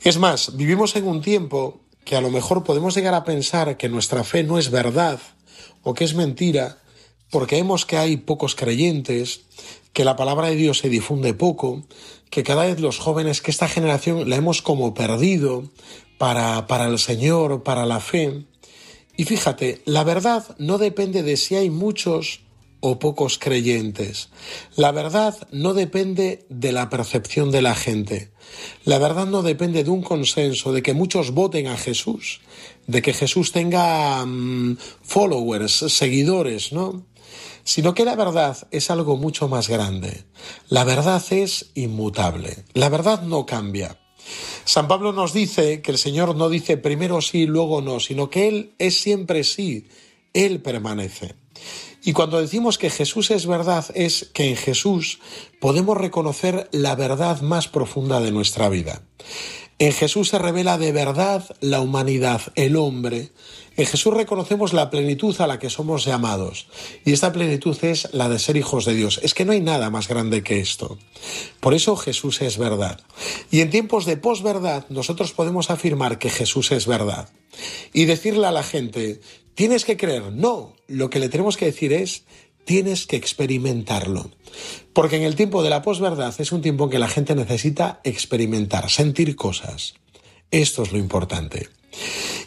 Es 0.02 0.18
más, 0.18 0.56
vivimos 0.56 0.94
en 0.96 1.08
un 1.08 1.20
tiempo 1.20 1.80
que 2.04 2.16
a 2.16 2.20
lo 2.20 2.30
mejor 2.30 2.62
podemos 2.62 2.94
llegar 2.94 3.14
a 3.14 3.24
pensar 3.24 3.76
que 3.76 3.88
nuestra 3.88 4.22
fe 4.24 4.44
no 4.44 4.58
es 4.58 4.70
verdad 4.70 5.20
o 5.82 5.94
que 5.94 6.04
es 6.04 6.14
mentira 6.14 6.78
porque 7.30 7.56
vemos 7.56 7.86
que 7.86 7.96
hay 7.96 8.16
pocos 8.16 8.54
creyentes, 8.54 9.42
que 9.92 10.04
la 10.04 10.16
palabra 10.16 10.48
de 10.48 10.56
Dios 10.56 10.78
se 10.78 10.88
difunde 10.88 11.34
poco, 11.34 11.84
que 12.30 12.42
cada 12.42 12.64
vez 12.64 12.80
los 12.80 12.98
jóvenes, 12.98 13.40
que 13.40 13.50
esta 13.50 13.68
generación 13.68 14.28
la 14.28 14.36
hemos 14.36 14.62
como 14.62 14.94
perdido 14.94 15.64
para, 16.18 16.66
para 16.66 16.86
el 16.86 16.98
Señor, 16.98 17.62
para 17.62 17.86
la 17.86 18.00
fe. 18.00 18.44
Y 19.16 19.24
fíjate, 19.24 19.82
la 19.84 20.04
verdad 20.04 20.56
no 20.58 20.78
depende 20.78 21.22
de 21.22 21.36
si 21.36 21.56
hay 21.56 21.70
muchos 21.70 22.40
o 22.80 22.98
pocos 22.98 23.38
creyentes. 23.38 24.30
La 24.76 24.90
verdad 24.90 25.36
no 25.52 25.74
depende 25.74 26.46
de 26.48 26.72
la 26.72 26.88
percepción 26.88 27.50
de 27.50 27.62
la 27.62 27.74
gente. 27.74 28.30
La 28.84 28.98
verdad 28.98 29.26
no 29.26 29.42
depende 29.42 29.84
de 29.84 29.90
un 29.90 30.02
consenso, 30.02 30.72
de 30.72 30.82
que 30.82 30.94
muchos 30.94 31.32
voten 31.32 31.66
a 31.66 31.76
Jesús, 31.76 32.40
de 32.86 33.02
que 33.02 33.12
Jesús 33.12 33.52
tenga 33.52 34.24
mm, 34.24 34.78
followers, 35.02 35.84
seguidores, 35.88 36.72
¿no? 36.72 37.04
Sino 37.64 37.94
que 37.94 38.04
la 38.04 38.16
verdad 38.16 38.56
es 38.70 38.90
algo 38.90 39.16
mucho 39.16 39.48
más 39.48 39.68
grande. 39.68 40.24
La 40.68 40.84
verdad 40.84 41.22
es 41.30 41.70
inmutable. 41.74 42.64
La 42.74 42.88
verdad 42.88 43.22
no 43.22 43.46
cambia. 43.46 43.98
San 44.64 44.88
Pablo 44.88 45.12
nos 45.12 45.32
dice 45.32 45.82
que 45.82 45.92
el 45.92 45.98
Señor 45.98 46.36
no 46.36 46.48
dice 46.48 46.76
primero 46.76 47.20
sí, 47.20 47.46
luego 47.46 47.80
no, 47.80 48.00
sino 48.00 48.30
que 48.30 48.48
Él 48.48 48.74
es 48.78 49.00
siempre 49.00 49.44
sí, 49.44 49.88
Él 50.32 50.60
permanece. 50.60 51.34
Y 52.02 52.12
cuando 52.12 52.40
decimos 52.40 52.78
que 52.78 52.88
Jesús 52.88 53.30
es 53.30 53.46
verdad, 53.46 53.84
es 53.94 54.30
que 54.32 54.48
en 54.48 54.56
Jesús 54.56 55.18
podemos 55.60 55.96
reconocer 55.96 56.68
la 56.72 56.94
verdad 56.94 57.42
más 57.42 57.68
profunda 57.68 58.20
de 58.20 58.30
nuestra 58.30 58.68
vida. 58.68 59.02
En 59.78 59.92
Jesús 59.92 60.28
se 60.28 60.38
revela 60.38 60.78
de 60.78 60.92
verdad 60.92 61.44
la 61.60 61.80
humanidad, 61.80 62.40
el 62.54 62.76
hombre. 62.76 63.30
En 63.76 63.86
Jesús 63.86 64.12
reconocemos 64.12 64.72
la 64.72 64.90
plenitud 64.90 65.38
a 65.40 65.46
la 65.46 65.58
que 65.58 65.70
somos 65.70 66.04
llamados. 66.04 66.66
Y 67.04 67.12
esta 67.12 67.32
plenitud 67.32 67.76
es 67.82 68.12
la 68.12 68.28
de 68.28 68.38
ser 68.38 68.56
hijos 68.56 68.84
de 68.84 68.94
Dios. 68.94 69.20
Es 69.22 69.34
que 69.34 69.44
no 69.44 69.52
hay 69.52 69.60
nada 69.60 69.90
más 69.90 70.08
grande 70.08 70.42
que 70.42 70.60
esto. 70.60 70.98
Por 71.60 71.74
eso 71.74 71.96
Jesús 71.96 72.42
es 72.42 72.58
verdad. 72.58 73.00
Y 73.50 73.60
en 73.60 73.70
tiempos 73.70 74.04
de 74.06 74.16
posverdad 74.16 74.86
nosotros 74.88 75.32
podemos 75.32 75.70
afirmar 75.70 76.18
que 76.18 76.30
Jesús 76.30 76.72
es 76.72 76.86
verdad. 76.86 77.28
Y 77.92 78.04
decirle 78.04 78.46
a 78.46 78.52
la 78.52 78.62
gente, 78.62 79.20
tienes 79.54 79.84
que 79.84 79.96
creer. 79.96 80.32
No, 80.32 80.74
lo 80.86 81.10
que 81.10 81.20
le 81.20 81.28
tenemos 81.28 81.56
que 81.56 81.66
decir 81.66 81.92
es, 81.92 82.24
tienes 82.64 83.06
que 83.06 83.16
experimentarlo. 83.16 84.30
Porque 84.92 85.16
en 85.16 85.22
el 85.22 85.36
tiempo 85.36 85.62
de 85.62 85.70
la 85.70 85.82
posverdad 85.82 86.34
es 86.38 86.52
un 86.52 86.62
tiempo 86.62 86.84
en 86.84 86.90
que 86.90 86.98
la 86.98 87.08
gente 87.08 87.34
necesita 87.34 88.00
experimentar, 88.04 88.90
sentir 88.90 89.36
cosas. 89.36 89.94
Esto 90.50 90.82
es 90.82 90.92
lo 90.92 90.98
importante. 90.98 91.68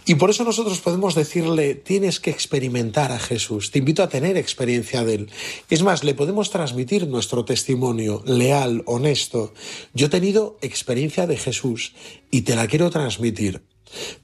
Y 0.06 0.16
por 0.16 0.30
eso 0.30 0.44
nosotros 0.44 0.80
podemos 0.80 1.16
decirle, 1.16 1.76
tienes 1.76 2.20
que 2.20 2.30
experimentar 2.30 3.12
a 3.12 3.20
Jesús, 3.20 3.72
te 3.72 3.80
invito 3.80 4.04
a 4.04 4.10
tener 4.10 4.38
experiencia 4.38 5.04
de 5.04 5.16
Él. 5.16 5.32
Es 5.70 5.84
más, 5.84 6.04
le 6.04 6.14
podemos 6.14 6.50
transmitir 6.50 7.08
nuestro 7.08 7.46
testimonio 7.46 8.22
leal, 8.26 8.84
honesto. 8.86 9.54
Yo 9.94 10.08
he 10.08 10.10
tenido 10.10 10.58
experiencia 10.62 11.28
de 11.28 11.38
Jesús 11.38 11.94
y 12.32 12.42
te 12.42 12.56
la 12.56 12.68
quiero 12.68 12.90
transmitir. 12.90 13.64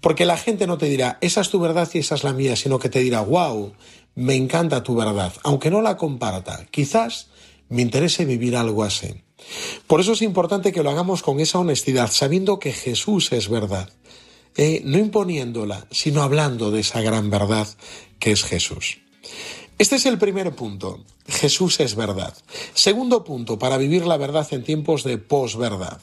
Porque 0.02 0.26
la 0.26 0.38
gente 0.38 0.68
no 0.68 0.78
te 0.78 0.88
dirá, 0.88 1.18
esa 1.22 1.42
es 1.42 1.50
tu 1.50 1.60
verdad 1.60 1.88
y 1.94 2.00
esa 2.00 2.16
es 2.16 2.24
la 2.24 2.34
mía, 2.34 2.56
sino 2.56 2.80
que 2.80 2.90
te 2.90 3.00
dirá, 3.00 3.22
wow, 3.22 3.74
me 4.16 4.36
encanta 4.36 4.84
tu 4.84 4.96
verdad, 4.96 5.34
aunque 5.44 5.70
no 5.70 5.82
la 5.82 5.96
comparta. 5.96 6.66
Quizás 6.72 7.30
me 7.70 7.82
interese 7.82 8.26
vivir 8.26 8.56
algo 8.56 8.84
así. 8.84 9.24
Por 9.88 10.02
eso 10.02 10.14
es 10.14 10.22
importante 10.22 10.72
que 10.72 10.84
lo 10.84 10.90
hagamos 10.90 11.22
con 11.22 11.40
esa 11.40 11.60
honestidad, 11.60 12.12
sabiendo 12.12 12.60
que 12.60 12.74
Jesús 12.74 13.32
es 13.32 13.48
verdad. 13.48 13.90
Eh, 14.62 14.82
no 14.84 14.98
imponiéndola, 14.98 15.88
sino 15.90 16.22
hablando 16.22 16.70
de 16.70 16.82
esa 16.82 17.00
gran 17.00 17.30
verdad 17.30 17.66
que 18.20 18.32
es 18.32 18.44
Jesús. 18.44 19.00
Este 19.78 19.96
es 19.96 20.06
el 20.06 20.18
primer 20.18 20.54
punto. 20.54 21.00
Jesús 21.30 21.80
es 21.80 21.96
verdad. 21.96 22.34
Segundo 22.74 23.24
punto, 23.24 23.58
para 23.58 23.78
vivir 23.78 24.06
la 24.06 24.18
verdad 24.18 24.46
en 24.52 24.66
tiempos 24.66 25.06
de 25.06 25.18
posverdad. 25.18 26.02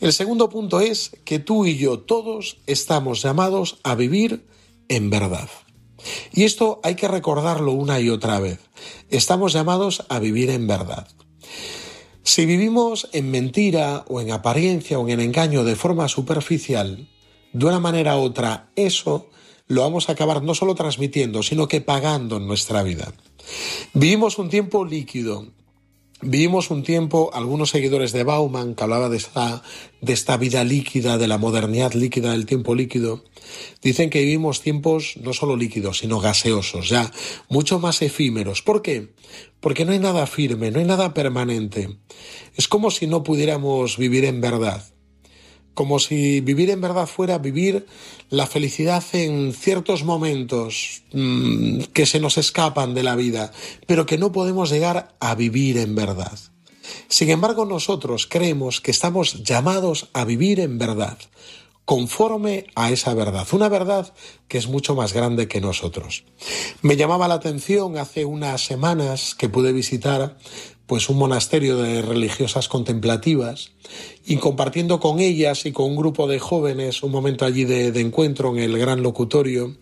El 0.00 0.14
segundo 0.14 0.48
punto 0.48 0.80
es 0.80 1.10
que 1.26 1.38
tú 1.38 1.66
y 1.66 1.76
yo 1.76 1.98
todos 1.98 2.56
estamos 2.66 3.20
llamados 3.20 3.76
a 3.82 3.94
vivir 3.94 4.46
en 4.88 5.10
verdad. 5.10 5.50
Y 6.32 6.44
esto 6.44 6.80
hay 6.82 6.94
que 6.94 7.08
recordarlo 7.08 7.72
una 7.72 8.00
y 8.00 8.08
otra 8.08 8.40
vez. 8.40 8.58
Estamos 9.10 9.52
llamados 9.52 10.06
a 10.08 10.18
vivir 10.18 10.48
en 10.48 10.66
verdad. 10.66 11.08
Si 12.22 12.46
vivimos 12.46 13.10
en 13.12 13.30
mentira 13.30 14.06
o 14.08 14.22
en 14.22 14.30
apariencia 14.30 14.98
o 14.98 15.06
en 15.10 15.20
engaño 15.20 15.62
de 15.62 15.76
forma 15.76 16.08
superficial, 16.08 17.06
de 17.52 17.66
una 17.66 17.80
manera 17.80 18.16
u 18.18 18.22
otra, 18.22 18.70
eso 18.76 19.28
lo 19.66 19.82
vamos 19.82 20.08
a 20.08 20.12
acabar 20.12 20.42
no 20.42 20.54
solo 20.54 20.74
transmitiendo, 20.74 21.42
sino 21.42 21.68
que 21.68 21.80
pagando 21.80 22.36
en 22.36 22.46
nuestra 22.46 22.82
vida. 22.82 23.12
Vivimos 23.94 24.38
un 24.38 24.48
tiempo 24.48 24.84
líquido, 24.84 25.46
Vivimos 26.24 26.70
un 26.70 26.84
tiempo, 26.84 27.30
algunos 27.34 27.70
seguidores 27.70 28.12
de 28.12 28.22
Bauman, 28.22 28.76
que 28.76 28.84
hablaba 28.84 29.08
de 29.08 29.16
esta, 29.16 29.60
de 30.00 30.12
esta 30.12 30.36
vida 30.36 30.62
líquida, 30.62 31.18
de 31.18 31.26
la 31.26 31.36
modernidad 31.36 31.94
líquida, 31.94 32.30
del 32.30 32.46
tiempo 32.46 32.76
líquido, 32.76 33.24
dicen 33.82 34.08
que 34.08 34.20
vivimos 34.20 34.60
tiempos 34.60 35.16
no 35.20 35.32
solo 35.32 35.56
líquidos, 35.56 35.98
sino 35.98 36.20
gaseosos, 36.20 36.88
ya 36.88 37.10
mucho 37.48 37.80
más 37.80 38.02
efímeros. 38.02 38.62
¿Por 38.62 38.82
qué? 38.82 39.14
Porque 39.58 39.84
no 39.84 39.90
hay 39.90 39.98
nada 39.98 40.28
firme, 40.28 40.70
no 40.70 40.78
hay 40.78 40.84
nada 40.84 41.12
permanente. 41.12 41.98
Es 42.54 42.68
como 42.68 42.92
si 42.92 43.08
no 43.08 43.24
pudiéramos 43.24 43.98
vivir 43.98 44.24
en 44.24 44.40
verdad 44.40 44.91
como 45.74 45.98
si 45.98 46.40
vivir 46.40 46.70
en 46.70 46.80
verdad 46.80 47.06
fuera 47.06 47.38
vivir 47.38 47.86
la 48.30 48.46
felicidad 48.46 49.02
en 49.12 49.52
ciertos 49.52 50.04
momentos 50.04 51.02
mm, 51.12 51.80
que 51.92 52.06
se 52.06 52.20
nos 52.20 52.38
escapan 52.38 52.94
de 52.94 53.02
la 53.02 53.16
vida, 53.16 53.52
pero 53.86 54.06
que 54.06 54.18
no 54.18 54.32
podemos 54.32 54.70
llegar 54.70 55.14
a 55.20 55.34
vivir 55.34 55.78
en 55.78 55.94
verdad. 55.94 56.38
Sin 57.08 57.30
embargo, 57.30 57.64
nosotros 57.64 58.26
creemos 58.26 58.80
que 58.80 58.90
estamos 58.90 59.44
llamados 59.44 60.08
a 60.12 60.24
vivir 60.24 60.60
en 60.60 60.78
verdad, 60.78 61.18
conforme 61.84 62.66
a 62.74 62.90
esa 62.90 63.14
verdad, 63.14 63.46
una 63.52 63.68
verdad 63.68 64.12
que 64.48 64.58
es 64.58 64.68
mucho 64.68 64.94
más 64.94 65.12
grande 65.12 65.48
que 65.48 65.60
nosotros. 65.60 66.24
Me 66.80 66.96
llamaba 66.96 67.28
la 67.28 67.34
atención 67.34 67.96
hace 67.98 68.24
unas 68.24 68.64
semanas 68.64 69.34
que 69.34 69.48
pude 69.48 69.72
visitar 69.72 70.36
pues 70.92 71.08
un 71.08 71.16
monasterio 71.16 71.78
de 71.78 72.02
religiosas 72.02 72.68
contemplativas 72.68 73.70
y 74.26 74.36
compartiendo 74.36 75.00
con 75.00 75.20
ellas 75.20 75.64
y 75.64 75.72
con 75.72 75.86
un 75.86 75.96
grupo 75.96 76.26
de 76.26 76.38
jóvenes 76.38 77.02
un 77.02 77.10
momento 77.10 77.46
allí 77.46 77.64
de, 77.64 77.98
encuentro 77.98 78.50
en 78.50 78.58
el 78.58 78.76
gran 78.76 79.02
locutorio, 79.02 79.74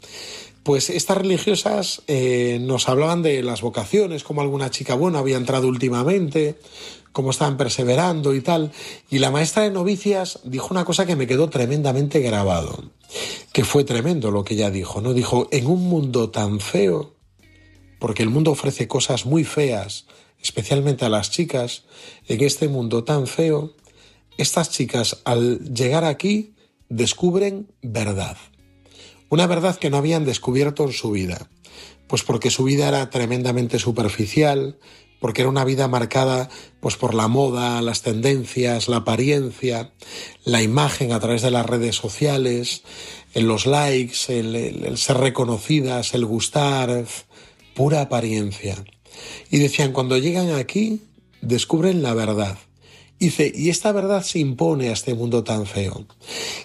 pues 0.63 0.89
estas 0.89 1.17
religiosas 1.17 2.03
eh, 2.07 2.61
nos 2.63 2.89
hablaban 2.89 3.23
de 3.23 3.43
las 3.43 3.61
vocaciones, 3.61 4.23
como 4.23 4.41
alguna 4.41 4.71
chica 4.71 4.95
buena 4.95 5.19
había 5.19 5.37
entrado 5.37 5.67
últimamente, 5.67 6.61
cómo 7.11 7.33
estaban 7.33 7.57
perseverando 7.57 8.33
y 8.33 8.41
tal. 8.41 8.71
Y 9.11 9.19
la 9.19 9.33
maestra 9.33 9.65
de 9.65 9.73
novicias 9.73 10.39
dijo 10.45 10.69
una 10.71 10.85
cosa 10.85 11.07
que 11.07 11.17
me 11.17 11.27
quedó 11.27 11.51
tremendamente 11.51 12.21
grabado, 12.21 12.85
que 13.53 13.65
fue 13.65 13.83
tremendo 13.83 14.31
lo 14.31 14.45
que 14.45 14.55
ella 14.55 14.71
dijo, 14.71 15.01
¿no? 15.01 15.13
Dijo, 15.13 15.49
en 15.51 15.67
un 15.67 15.89
mundo 15.89 16.31
tan 16.31 16.61
feo, 16.61 17.17
porque 17.99 18.23
el 18.23 18.31
mundo 18.31 18.53
ofrece 18.53 18.87
cosas 18.87 19.27
muy 19.27 19.43
feas, 19.43 20.07
especialmente 20.43 21.05
a 21.05 21.09
las 21.09 21.31
chicas, 21.31 21.85
en 22.29 22.43
este 22.43 22.69
mundo 22.69 23.05
tan 23.05 23.27
feo, 23.27 23.75
estas 24.39 24.71
chicas 24.71 25.21
al 25.25 25.75
llegar 25.75 26.05
aquí 26.05 26.55
descubren 26.89 27.73
verdad. 27.83 28.37
Una 29.29 29.47
verdad 29.47 29.77
que 29.77 29.91
no 29.91 29.97
habían 29.97 30.25
descubierto 30.25 30.85
en 30.85 30.93
su 30.93 31.13
vida, 31.13 31.49
pues 32.09 32.23
porque 32.23 32.51
su 32.51 32.65
vida 32.65 32.89
era 32.89 33.11
tremendamente 33.11 33.79
superficial, 33.79 34.79
porque 35.21 35.43
era 35.43 35.51
una 35.51 35.65
vida 35.65 35.87
marcada 35.87 36.49
pues 36.81 36.97
por 36.97 37.15
la 37.15 37.29
moda, 37.29 37.83
las 37.83 38.03
tendencias, 38.03 38.89
la 38.89 38.97
apariencia, 38.97 39.93
la 40.45 40.63
imagen 40.63 41.13
a 41.13 41.21
través 41.21 41.43
de 41.43 41.51
las 41.51 41.67
redes 41.67 41.95
sociales, 41.95 42.83
en 43.35 43.47
los 43.47 43.67
likes, 43.67 44.17
el, 44.29 44.57
el 44.57 44.97
ser 44.97 45.19
reconocidas, 45.19 46.15
el 46.15 46.25
gustar, 46.25 47.05
pura 47.75 48.01
apariencia. 48.01 48.83
Y 49.51 49.59
decían, 49.59 49.93
cuando 49.93 50.19
llegan 50.19 50.51
aquí, 50.51 51.03
descubren 51.41 52.03
la 52.03 52.15
verdad. 52.15 52.59
Dice, 53.21 53.53
y 53.55 53.69
esta 53.69 53.93
verdad 53.93 54.23
se 54.23 54.39
impone 54.39 54.89
a 54.89 54.93
este 54.93 55.13
mundo 55.13 55.45
tan 55.45 55.67
feo. 55.67 56.07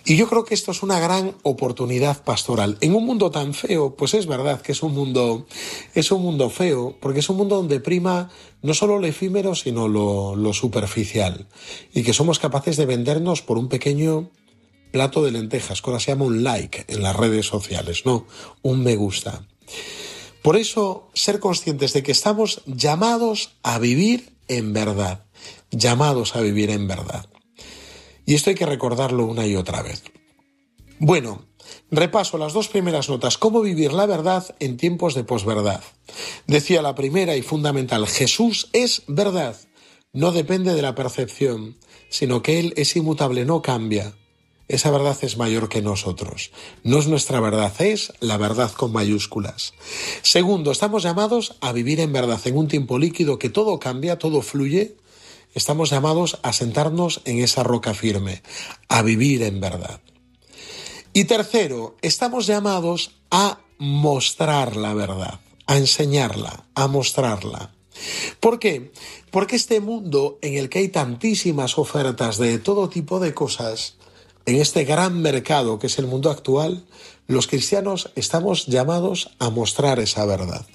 Y 0.05 0.15
yo 0.15 0.29
creo 0.29 0.45
que 0.45 0.53
esto 0.53 0.71
es 0.71 0.83
una 0.83 1.01
gran 1.01 1.35
oportunidad 1.43 2.23
pastoral. 2.23 2.77
En 2.79 2.95
un 2.95 3.05
mundo 3.05 3.29
tan 3.29 3.53
feo, 3.53 3.97
pues 3.97 4.13
es 4.13 4.25
verdad 4.25 4.61
que 4.61 4.71
es 4.71 4.81
un 4.81 4.93
mundo, 4.93 5.47
es 5.93 6.13
un 6.13 6.21
mundo 6.21 6.49
feo, 6.49 6.95
porque 7.01 7.19
es 7.19 7.29
un 7.29 7.35
mundo 7.35 7.57
donde 7.57 7.81
prima 7.81 8.29
no 8.61 8.73
solo 8.73 8.99
lo 8.99 9.05
efímero, 9.05 9.53
sino 9.53 9.89
lo, 9.89 10.53
superficial. 10.53 11.45
Y 11.93 12.03
que 12.03 12.13
somos 12.13 12.39
capaces 12.39 12.77
de 12.77 12.85
vendernos 12.85 13.41
por 13.41 13.57
un 13.57 13.67
pequeño 13.67 14.31
plato 14.93 15.25
de 15.25 15.31
lentejas, 15.31 15.81
que 15.81 15.99
se 15.99 16.11
llama 16.11 16.23
un 16.23 16.41
like 16.45 16.85
en 16.87 17.03
las 17.03 17.17
redes 17.17 17.47
sociales, 17.47 18.05
no, 18.05 18.27
un 18.61 18.81
me 18.81 18.95
gusta. 18.95 19.45
Por 20.45 20.55
eso, 20.55 21.09
ser 21.13 21.41
conscientes 21.41 21.91
de 21.91 22.03
que 22.03 22.13
estamos 22.13 22.61
llamados 22.65 23.57
a 23.63 23.79
vivir 23.79 24.29
en 24.47 24.71
verdad 24.71 25.25
llamados 25.71 26.35
a 26.35 26.41
vivir 26.41 26.69
en 26.69 26.87
verdad. 26.87 27.25
Y 28.25 28.35
esto 28.35 28.49
hay 28.49 28.55
que 28.55 28.65
recordarlo 28.65 29.25
una 29.25 29.45
y 29.45 29.55
otra 29.55 29.81
vez. 29.81 30.03
Bueno, 30.97 31.45
repaso 31.91 32.37
las 32.37 32.53
dos 32.53 32.69
primeras 32.69 33.09
notas. 33.09 33.37
¿Cómo 33.37 33.61
vivir 33.61 33.93
la 33.93 34.05
verdad 34.05 34.55
en 34.59 34.77
tiempos 34.77 35.13
de 35.13 35.23
posverdad? 35.23 35.83
Decía 36.47 36.81
la 36.81 36.95
primera 36.95 37.35
y 37.35 37.41
fundamental, 37.41 38.07
Jesús 38.07 38.69
es 38.73 39.03
verdad. 39.07 39.55
No 40.13 40.31
depende 40.31 40.73
de 40.73 40.81
la 40.81 40.95
percepción, 40.95 41.77
sino 42.09 42.41
que 42.41 42.59
Él 42.59 42.73
es 42.77 42.95
inmutable, 42.95 43.45
no 43.45 43.61
cambia. 43.61 44.13
Esa 44.67 44.91
verdad 44.91 45.17
es 45.21 45.37
mayor 45.37 45.69
que 45.69 45.81
nosotros. 45.81 46.51
No 46.83 46.99
es 46.99 47.07
nuestra 47.07 47.39
verdad, 47.39 47.73
es 47.79 48.13
la 48.19 48.37
verdad 48.37 48.71
con 48.71 48.91
mayúsculas. 48.91 49.73
Segundo, 50.21 50.71
estamos 50.71 51.03
llamados 51.03 51.55
a 51.61 51.71
vivir 51.71 51.99
en 51.99 52.13
verdad, 52.13 52.41
en 52.45 52.57
un 52.57 52.67
tiempo 52.67 52.97
líquido 52.97 53.37
que 53.37 53.49
todo 53.49 53.79
cambia, 53.79 54.17
todo 54.17 54.41
fluye, 54.41 54.95
Estamos 55.55 55.89
llamados 55.89 56.37
a 56.43 56.51
sentarnos 56.51 57.21
en 57.23 57.41
esa 57.41 57.63
roca 57.63 57.93
firme, 57.93 58.43
a 58.89 59.01
vivir 59.01 59.41
en 59.41 59.61
verdad. 59.61 60.01
Y 61.13 61.23
tercero, 61.23 61.95
estamos 62.01 62.45
llamados 62.45 63.11
a 63.31 63.59
mostrar 63.77 64.75
la 64.75 64.93
verdad, 64.93 65.39
a 65.65 65.77
enseñarla, 65.77 66.65
a 66.75 66.87
mostrarla. 66.87 67.73
¿Por 68.41 68.59
qué? 68.59 68.91
Porque 69.31 69.55
este 69.55 69.79
mundo 69.79 70.39
en 70.41 70.55
el 70.55 70.67
que 70.67 70.79
hay 70.79 70.89
tantísimas 70.89 71.77
ofertas 71.77 72.37
de 72.37 72.59
todo 72.59 72.89
tipo 72.89 73.21
de 73.21 73.33
cosas, 73.33 73.95
en 74.45 74.57
este 74.57 74.83
gran 74.83 75.21
mercado 75.21 75.79
que 75.79 75.87
es 75.87 75.97
el 75.99 76.07
mundo 76.07 76.29
actual, 76.29 76.85
los 77.27 77.47
cristianos 77.47 78.11
estamos 78.15 78.67
llamados 78.67 79.31
a 79.39 79.49
mostrar 79.49 79.99
esa 79.99 80.25
verdad. 80.25 80.65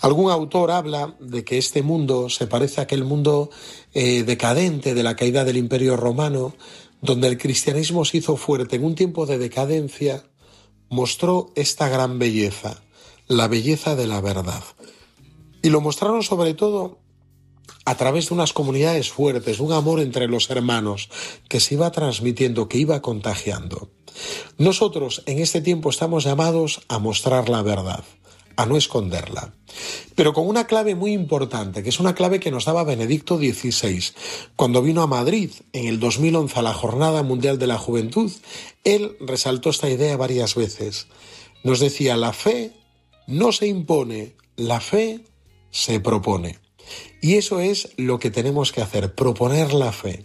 Algún 0.00 0.30
autor 0.30 0.70
habla 0.70 1.16
de 1.20 1.44
que 1.44 1.58
este 1.58 1.82
mundo 1.82 2.28
se 2.28 2.46
parece 2.46 2.80
a 2.80 2.84
aquel 2.84 3.04
mundo 3.04 3.50
eh, 3.92 4.22
decadente 4.22 4.94
de 4.94 5.02
la 5.02 5.16
caída 5.16 5.44
del 5.44 5.56
Imperio 5.56 5.96
Romano, 5.96 6.54
donde 7.02 7.28
el 7.28 7.38
cristianismo 7.38 8.04
se 8.04 8.18
hizo 8.18 8.36
fuerte 8.36 8.76
en 8.76 8.84
un 8.84 8.94
tiempo 8.94 9.26
de 9.26 9.38
decadencia, 9.38 10.24
mostró 10.88 11.52
esta 11.56 11.88
gran 11.88 12.18
belleza, 12.18 12.82
la 13.28 13.48
belleza 13.48 13.96
de 13.96 14.06
la 14.06 14.20
verdad. 14.20 14.62
Y 15.62 15.70
lo 15.70 15.80
mostraron 15.80 16.22
sobre 16.22 16.54
todo 16.54 16.98
a 17.84 17.96
través 17.96 18.28
de 18.28 18.34
unas 18.34 18.52
comunidades 18.52 19.10
fuertes, 19.10 19.60
un 19.60 19.72
amor 19.72 20.00
entre 20.00 20.28
los 20.28 20.50
hermanos 20.50 21.08
que 21.48 21.60
se 21.60 21.74
iba 21.74 21.90
transmitiendo, 21.90 22.68
que 22.68 22.78
iba 22.78 23.02
contagiando. 23.02 23.90
Nosotros 24.58 25.22
en 25.26 25.38
este 25.38 25.60
tiempo 25.60 25.90
estamos 25.90 26.24
llamados 26.24 26.82
a 26.88 26.98
mostrar 26.98 27.48
la 27.48 27.62
verdad 27.62 28.04
a 28.60 28.66
no 28.66 28.76
esconderla. 28.76 29.54
Pero 30.14 30.34
con 30.34 30.46
una 30.46 30.66
clave 30.66 30.94
muy 30.94 31.12
importante, 31.12 31.82
que 31.82 31.88
es 31.88 31.98
una 31.98 32.14
clave 32.14 32.40
que 32.40 32.50
nos 32.50 32.66
daba 32.66 32.84
Benedicto 32.84 33.38
XVI. 33.38 34.04
Cuando 34.54 34.82
vino 34.82 35.02
a 35.02 35.06
Madrid 35.06 35.50
en 35.72 35.86
el 35.86 35.98
2011 35.98 36.58
a 36.58 36.62
la 36.62 36.74
Jornada 36.74 37.22
Mundial 37.22 37.58
de 37.58 37.66
la 37.66 37.78
Juventud, 37.78 38.30
él 38.84 39.16
resaltó 39.20 39.70
esta 39.70 39.88
idea 39.88 40.16
varias 40.18 40.56
veces. 40.56 41.06
Nos 41.64 41.80
decía, 41.80 42.18
la 42.18 42.34
fe 42.34 42.72
no 43.26 43.52
se 43.52 43.66
impone, 43.66 44.36
la 44.56 44.80
fe 44.80 45.24
se 45.70 46.00
propone. 46.00 46.58
Y 47.20 47.36
eso 47.36 47.60
es 47.60 47.90
lo 47.96 48.18
que 48.18 48.30
tenemos 48.30 48.72
que 48.72 48.82
hacer, 48.82 49.14
proponer 49.14 49.72
la 49.72 49.92
fe. 49.92 50.24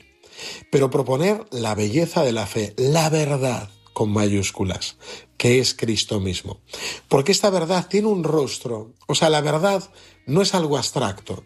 Pero 0.72 0.90
proponer 0.90 1.46
la 1.52 1.76
belleza 1.76 2.24
de 2.24 2.34
la 2.34 2.46
fe, 2.46 2.74
la 2.78 3.10
verdad 3.10 3.70
con 3.96 4.12
mayúsculas, 4.12 4.98
que 5.38 5.60
es 5.60 5.74
Cristo 5.74 6.20
mismo. 6.20 6.60
Porque 7.08 7.32
esta 7.32 7.50
verdad 7.50 7.88
tiene 7.90 8.10
un 8.10 8.26
rostro, 8.26 8.94
o 9.08 9.16
sea, 9.16 9.30
la 9.30 9.40
verdad 9.40 9.90
no 10.28 10.42
es 10.42 10.54
algo 10.54 10.78
abstracto, 10.78 11.46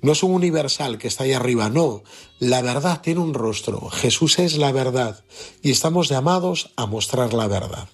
no 0.00 0.12
es 0.12 0.22
un 0.22 0.32
universal 0.32 0.96
que 0.96 1.08
está 1.08 1.24
ahí 1.24 1.34
arriba, 1.34 1.68
no, 1.68 2.02
la 2.38 2.62
verdad 2.62 3.02
tiene 3.02 3.20
un 3.20 3.34
rostro, 3.34 3.90
Jesús 3.90 4.38
es 4.38 4.56
la 4.56 4.72
verdad 4.72 5.24
y 5.62 5.70
estamos 5.70 6.08
llamados 6.08 6.72
a 6.76 6.86
mostrar 6.86 7.34
la 7.34 7.48
verdad. 7.48 7.88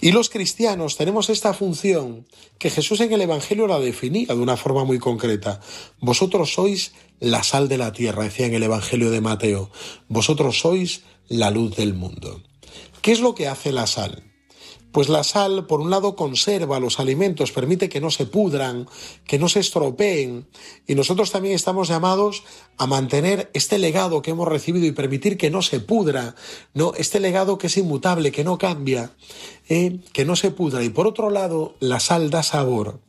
Y 0.00 0.12
los 0.12 0.28
cristianos 0.28 0.96
tenemos 0.96 1.30
esta 1.30 1.54
función 1.54 2.26
que 2.58 2.70
Jesús 2.70 3.00
en 3.00 3.12
el 3.12 3.22
Evangelio 3.22 3.66
la 3.66 3.78
definía 3.78 4.26
de 4.26 4.34
una 4.34 4.56
forma 4.56 4.84
muy 4.84 4.98
concreta. 4.98 5.60
Vosotros 6.00 6.52
sois 6.52 6.92
la 7.20 7.42
sal 7.42 7.68
de 7.68 7.78
la 7.78 7.92
tierra, 7.92 8.24
decía 8.24 8.46
en 8.46 8.54
el 8.54 8.62
Evangelio 8.62 9.10
de 9.10 9.20
Mateo. 9.20 9.70
Vosotros 10.08 10.58
sois 10.58 11.02
la 11.28 11.50
luz 11.50 11.76
del 11.76 11.94
mundo. 11.94 12.42
¿Qué 13.00 13.12
es 13.12 13.20
lo 13.20 13.34
que 13.34 13.48
hace 13.48 13.72
la 13.72 13.86
sal? 13.86 14.33
Pues 14.94 15.08
la 15.08 15.24
sal, 15.24 15.66
por 15.66 15.80
un 15.80 15.90
lado, 15.90 16.14
conserva 16.14 16.78
los 16.78 17.00
alimentos, 17.00 17.50
permite 17.50 17.88
que 17.88 18.00
no 18.00 18.12
se 18.12 18.26
pudran, 18.26 18.86
que 19.26 19.40
no 19.40 19.48
se 19.48 19.58
estropeen, 19.58 20.46
y 20.86 20.94
nosotros 20.94 21.32
también 21.32 21.56
estamos 21.56 21.88
llamados 21.88 22.44
a 22.78 22.86
mantener 22.86 23.50
este 23.54 23.78
legado 23.78 24.22
que 24.22 24.30
hemos 24.30 24.46
recibido 24.46 24.86
y 24.86 24.92
permitir 24.92 25.36
que 25.36 25.50
no 25.50 25.62
se 25.62 25.80
pudra, 25.80 26.36
no, 26.74 26.92
este 26.96 27.18
legado 27.18 27.58
que 27.58 27.66
es 27.66 27.76
inmutable, 27.76 28.30
que 28.30 28.44
no 28.44 28.56
cambia, 28.56 29.10
eh, 29.68 30.00
que 30.12 30.24
no 30.24 30.36
se 30.36 30.50
pudra. 30.50 30.82
Y 30.84 30.90
por 30.90 31.06
otro 31.06 31.30
lado, 31.30 31.74
la 31.80 32.00
sal 32.00 32.30
da 32.30 32.42
sabor. 32.42 33.00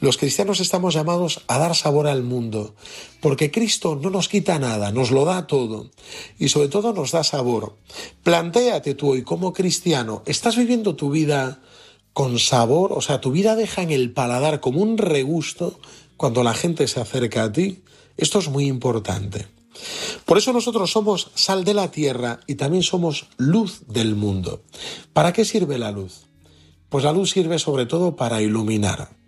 Los 0.00 0.18
cristianos 0.18 0.60
estamos 0.60 0.94
llamados 0.94 1.42
a 1.46 1.58
dar 1.58 1.74
sabor 1.74 2.06
al 2.06 2.22
mundo, 2.22 2.74
porque 3.20 3.50
Cristo 3.50 3.98
no 4.00 4.10
nos 4.10 4.28
quita 4.28 4.58
nada, 4.58 4.90
nos 4.90 5.10
lo 5.10 5.24
da 5.24 5.46
todo 5.46 5.90
y 6.38 6.48
sobre 6.48 6.68
todo 6.68 6.92
nos 6.92 7.12
da 7.12 7.24
sabor. 7.24 7.76
Plantéate 8.22 8.94
tú 8.94 9.10
hoy 9.10 9.22
como 9.22 9.52
cristiano, 9.52 10.22
¿estás 10.26 10.56
viviendo 10.56 10.96
tu 10.96 11.10
vida 11.10 11.62
con 12.12 12.38
sabor? 12.38 12.92
O 12.92 13.00
sea, 13.00 13.20
tu 13.20 13.30
vida 13.30 13.56
deja 13.56 13.82
en 13.82 13.90
el 13.90 14.12
paladar 14.12 14.60
como 14.60 14.80
un 14.80 14.98
regusto 14.98 15.78
cuando 16.16 16.42
la 16.42 16.54
gente 16.54 16.88
se 16.88 17.00
acerca 17.00 17.44
a 17.44 17.52
ti. 17.52 17.82
Esto 18.16 18.38
es 18.38 18.48
muy 18.48 18.66
importante. 18.66 19.46
Por 20.24 20.38
eso 20.38 20.52
nosotros 20.52 20.90
somos 20.90 21.30
sal 21.34 21.64
de 21.64 21.74
la 21.74 21.90
tierra 21.90 22.40
y 22.46 22.56
también 22.56 22.82
somos 22.82 23.26
luz 23.36 23.82
del 23.86 24.14
mundo. 24.14 24.62
¿Para 25.12 25.32
qué 25.32 25.44
sirve 25.44 25.78
la 25.78 25.92
luz? 25.92 26.26
Pues 26.88 27.04
la 27.04 27.12
luz 27.12 27.30
sirve 27.30 27.58
sobre 27.58 27.86
todo 27.86 28.16
para 28.16 28.42
iluminar. 28.42 29.22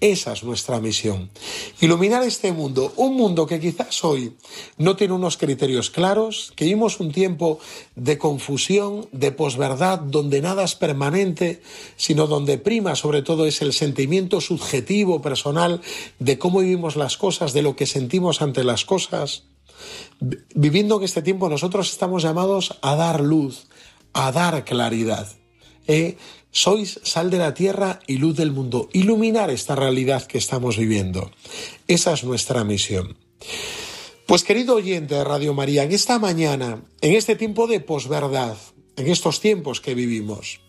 Esa 0.00 0.34
es 0.34 0.44
nuestra 0.44 0.78
misión. 0.78 1.30
Iluminar 1.80 2.22
este 2.22 2.52
mundo, 2.52 2.92
un 2.96 3.16
mundo 3.16 3.46
que 3.46 3.58
quizás 3.58 4.04
hoy 4.04 4.36
no 4.76 4.94
tiene 4.94 5.14
unos 5.14 5.38
criterios 5.38 5.88
claros, 5.88 6.52
que 6.54 6.66
vivimos 6.66 7.00
un 7.00 7.12
tiempo 7.12 7.58
de 7.94 8.18
confusión, 8.18 9.08
de 9.12 9.32
posverdad, 9.32 10.00
donde 10.00 10.42
nada 10.42 10.64
es 10.64 10.74
permanente, 10.74 11.62
sino 11.96 12.26
donde 12.26 12.58
prima 12.58 12.94
sobre 12.94 13.22
todo 13.22 13.46
es 13.46 13.62
el 13.62 13.72
sentimiento 13.72 14.42
subjetivo, 14.42 15.22
personal, 15.22 15.80
de 16.18 16.38
cómo 16.38 16.60
vivimos 16.60 16.96
las 16.96 17.16
cosas, 17.16 17.54
de 17.54 17.62
lo 17.62 17.74
que 17.74 17.86
sentimos 17.86 18.42
ante 18.42 18.64
las 18.64 18.84
cosas. 18.84 19.44
Viviendo 20.54 20.98
en 20.98 21.04
este 21.04 21.22
tiempo 21.22 21.48
nosotros 21.48 21.90
estamos 21.90 22.22
llamados 22.22 22.78
a 22.82 22.96
dar 22.96 23.20
luz, 23.20 23.66
a 24.12 24.32
dar 24.32 24.64
claridad. 24.64 25.28
¿eh? 25.86 26.16
Sois 26.50 27.00
sal 27.04 27.30
de 27.30 27.38
la 27.38 27.54
tierra 27.54 28.00
y 28.06 28.16
luz 28.16 28.36
del 28.36 28.50
mundo. 28.50 28.88
Iluminar 28.92 29.50
esta 29.50 29.74
realidad 29.74 30.26
que 30.26 30.38
estamos 30.38 30.78
viviendo. 30.78 31.30
Esa 31.86 32.14
es 32.14 32.24
nuestra 32.24 32.64
misión. 32.64 33.16
Pues 34.26 34.42
querido 34.42 34.74
oyente 34.74 35.14
de 35.14 35.24
Radio 35.24 35.54
María, 35.54 35.84
en 35.84 35.92
esta 35.92 36.18
mañana, 36.18 36.82
en 37.00 37.12
este 37.12 37.36
tiempo 37.36 37.66
de 37.66 37.80
posverdad, 37.80 38.56
en 38.96 39.06
estos 39.06 39.40
tiempos 39.40 39.80
que 39.80 39.94
vivimos, 39.94 40.60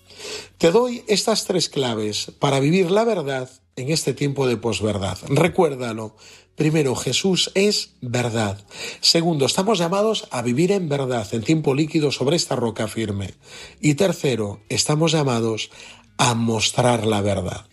te 0.58 0.72
doy 0.72 1.04
estas 1.08 1.46
tres 1.46 1.70
claves 1.70 2.32
para 2.40 2.60
vivir 2.60 2.92
la 2.92 3.04
verdad 3.04 3.50
en 3.76 3.90
este 3.90 4.14
tiempo 4.14 4.46
de 4.48 4.58
posverdad. 4.58 5.18
Recuérdalo. 5.28 6.16
Primero, 6.58 6.96
Jesús 6.96 7.52
es 7.54 7.92
verdad. 8.02 8.60
Segundo, 9.00 9.46
estamos 9.46 9.78
llamados 9.78 10.28
a 10.32 10.42
vivir 10.42 10.72
en 10.72 10.90
verdad, 10.90 11.28
en 11.32 11.44
tiempo 11.44 11.76
líquido 11.76 12.12
sobre 12.12 12.36
esta 12.36 12.56
roca 12.56 12.88
firme. 12.88 13.36
Y 13.80 13.94
tercero, 13.94 14.60
estamos 14.68 15.12
llamados 15.12 15.70
a 16.18 16.34
mostrar 16.34 17.06
la 17.06 17.22
verdad. 17.22 17.68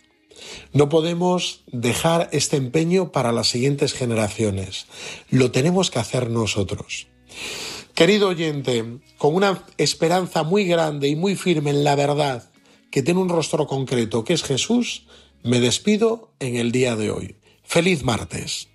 No 0.71 0.87
podemos 0.87 1.63
dejar 1.71 2.29
este 2.31 2.57
empeño 2.57 3.11
para 3.11 3.31
las 3.31 3.47
siguientes 3.47 3.93
generaciones. 3.93 4.85
Lo 5.31 5.49
tenemos 5.49 5.89
que 5.89 5.97
hacer 5.97 6.29
nosotros. 6.29 7.07
Querido 7.95 8.27
oyente, 8.27 8.99
con 9.17 9.33
una 9.33 9.65
esperanza 9.79 10.43
muy 10.43 10.65
grande 10.65 11.07
y 11.07 11.15
muy 11.15 11.35
firme 11.35 11.71
en 11.71 11.83
la 11.83 11.95
verdad, 11.95 12.51
que 12.91 13.01
tiene 13.01 13.19
un 13.19 13.29
rostro 13.29 13.65
concreto, 13.65 14.23
que 14.23 14.33
es 14.33 14.43
Jesús, 14.43 15.07
me 15.41 15.59
despido 15.59 16.35
en 16.39 16.55
el 16.55 16.71
día 16.71 16.95
de 16.95 17.09
hoy. 17.09 17.37
Feliz 17.63 18.03
martes. 18.03 18.74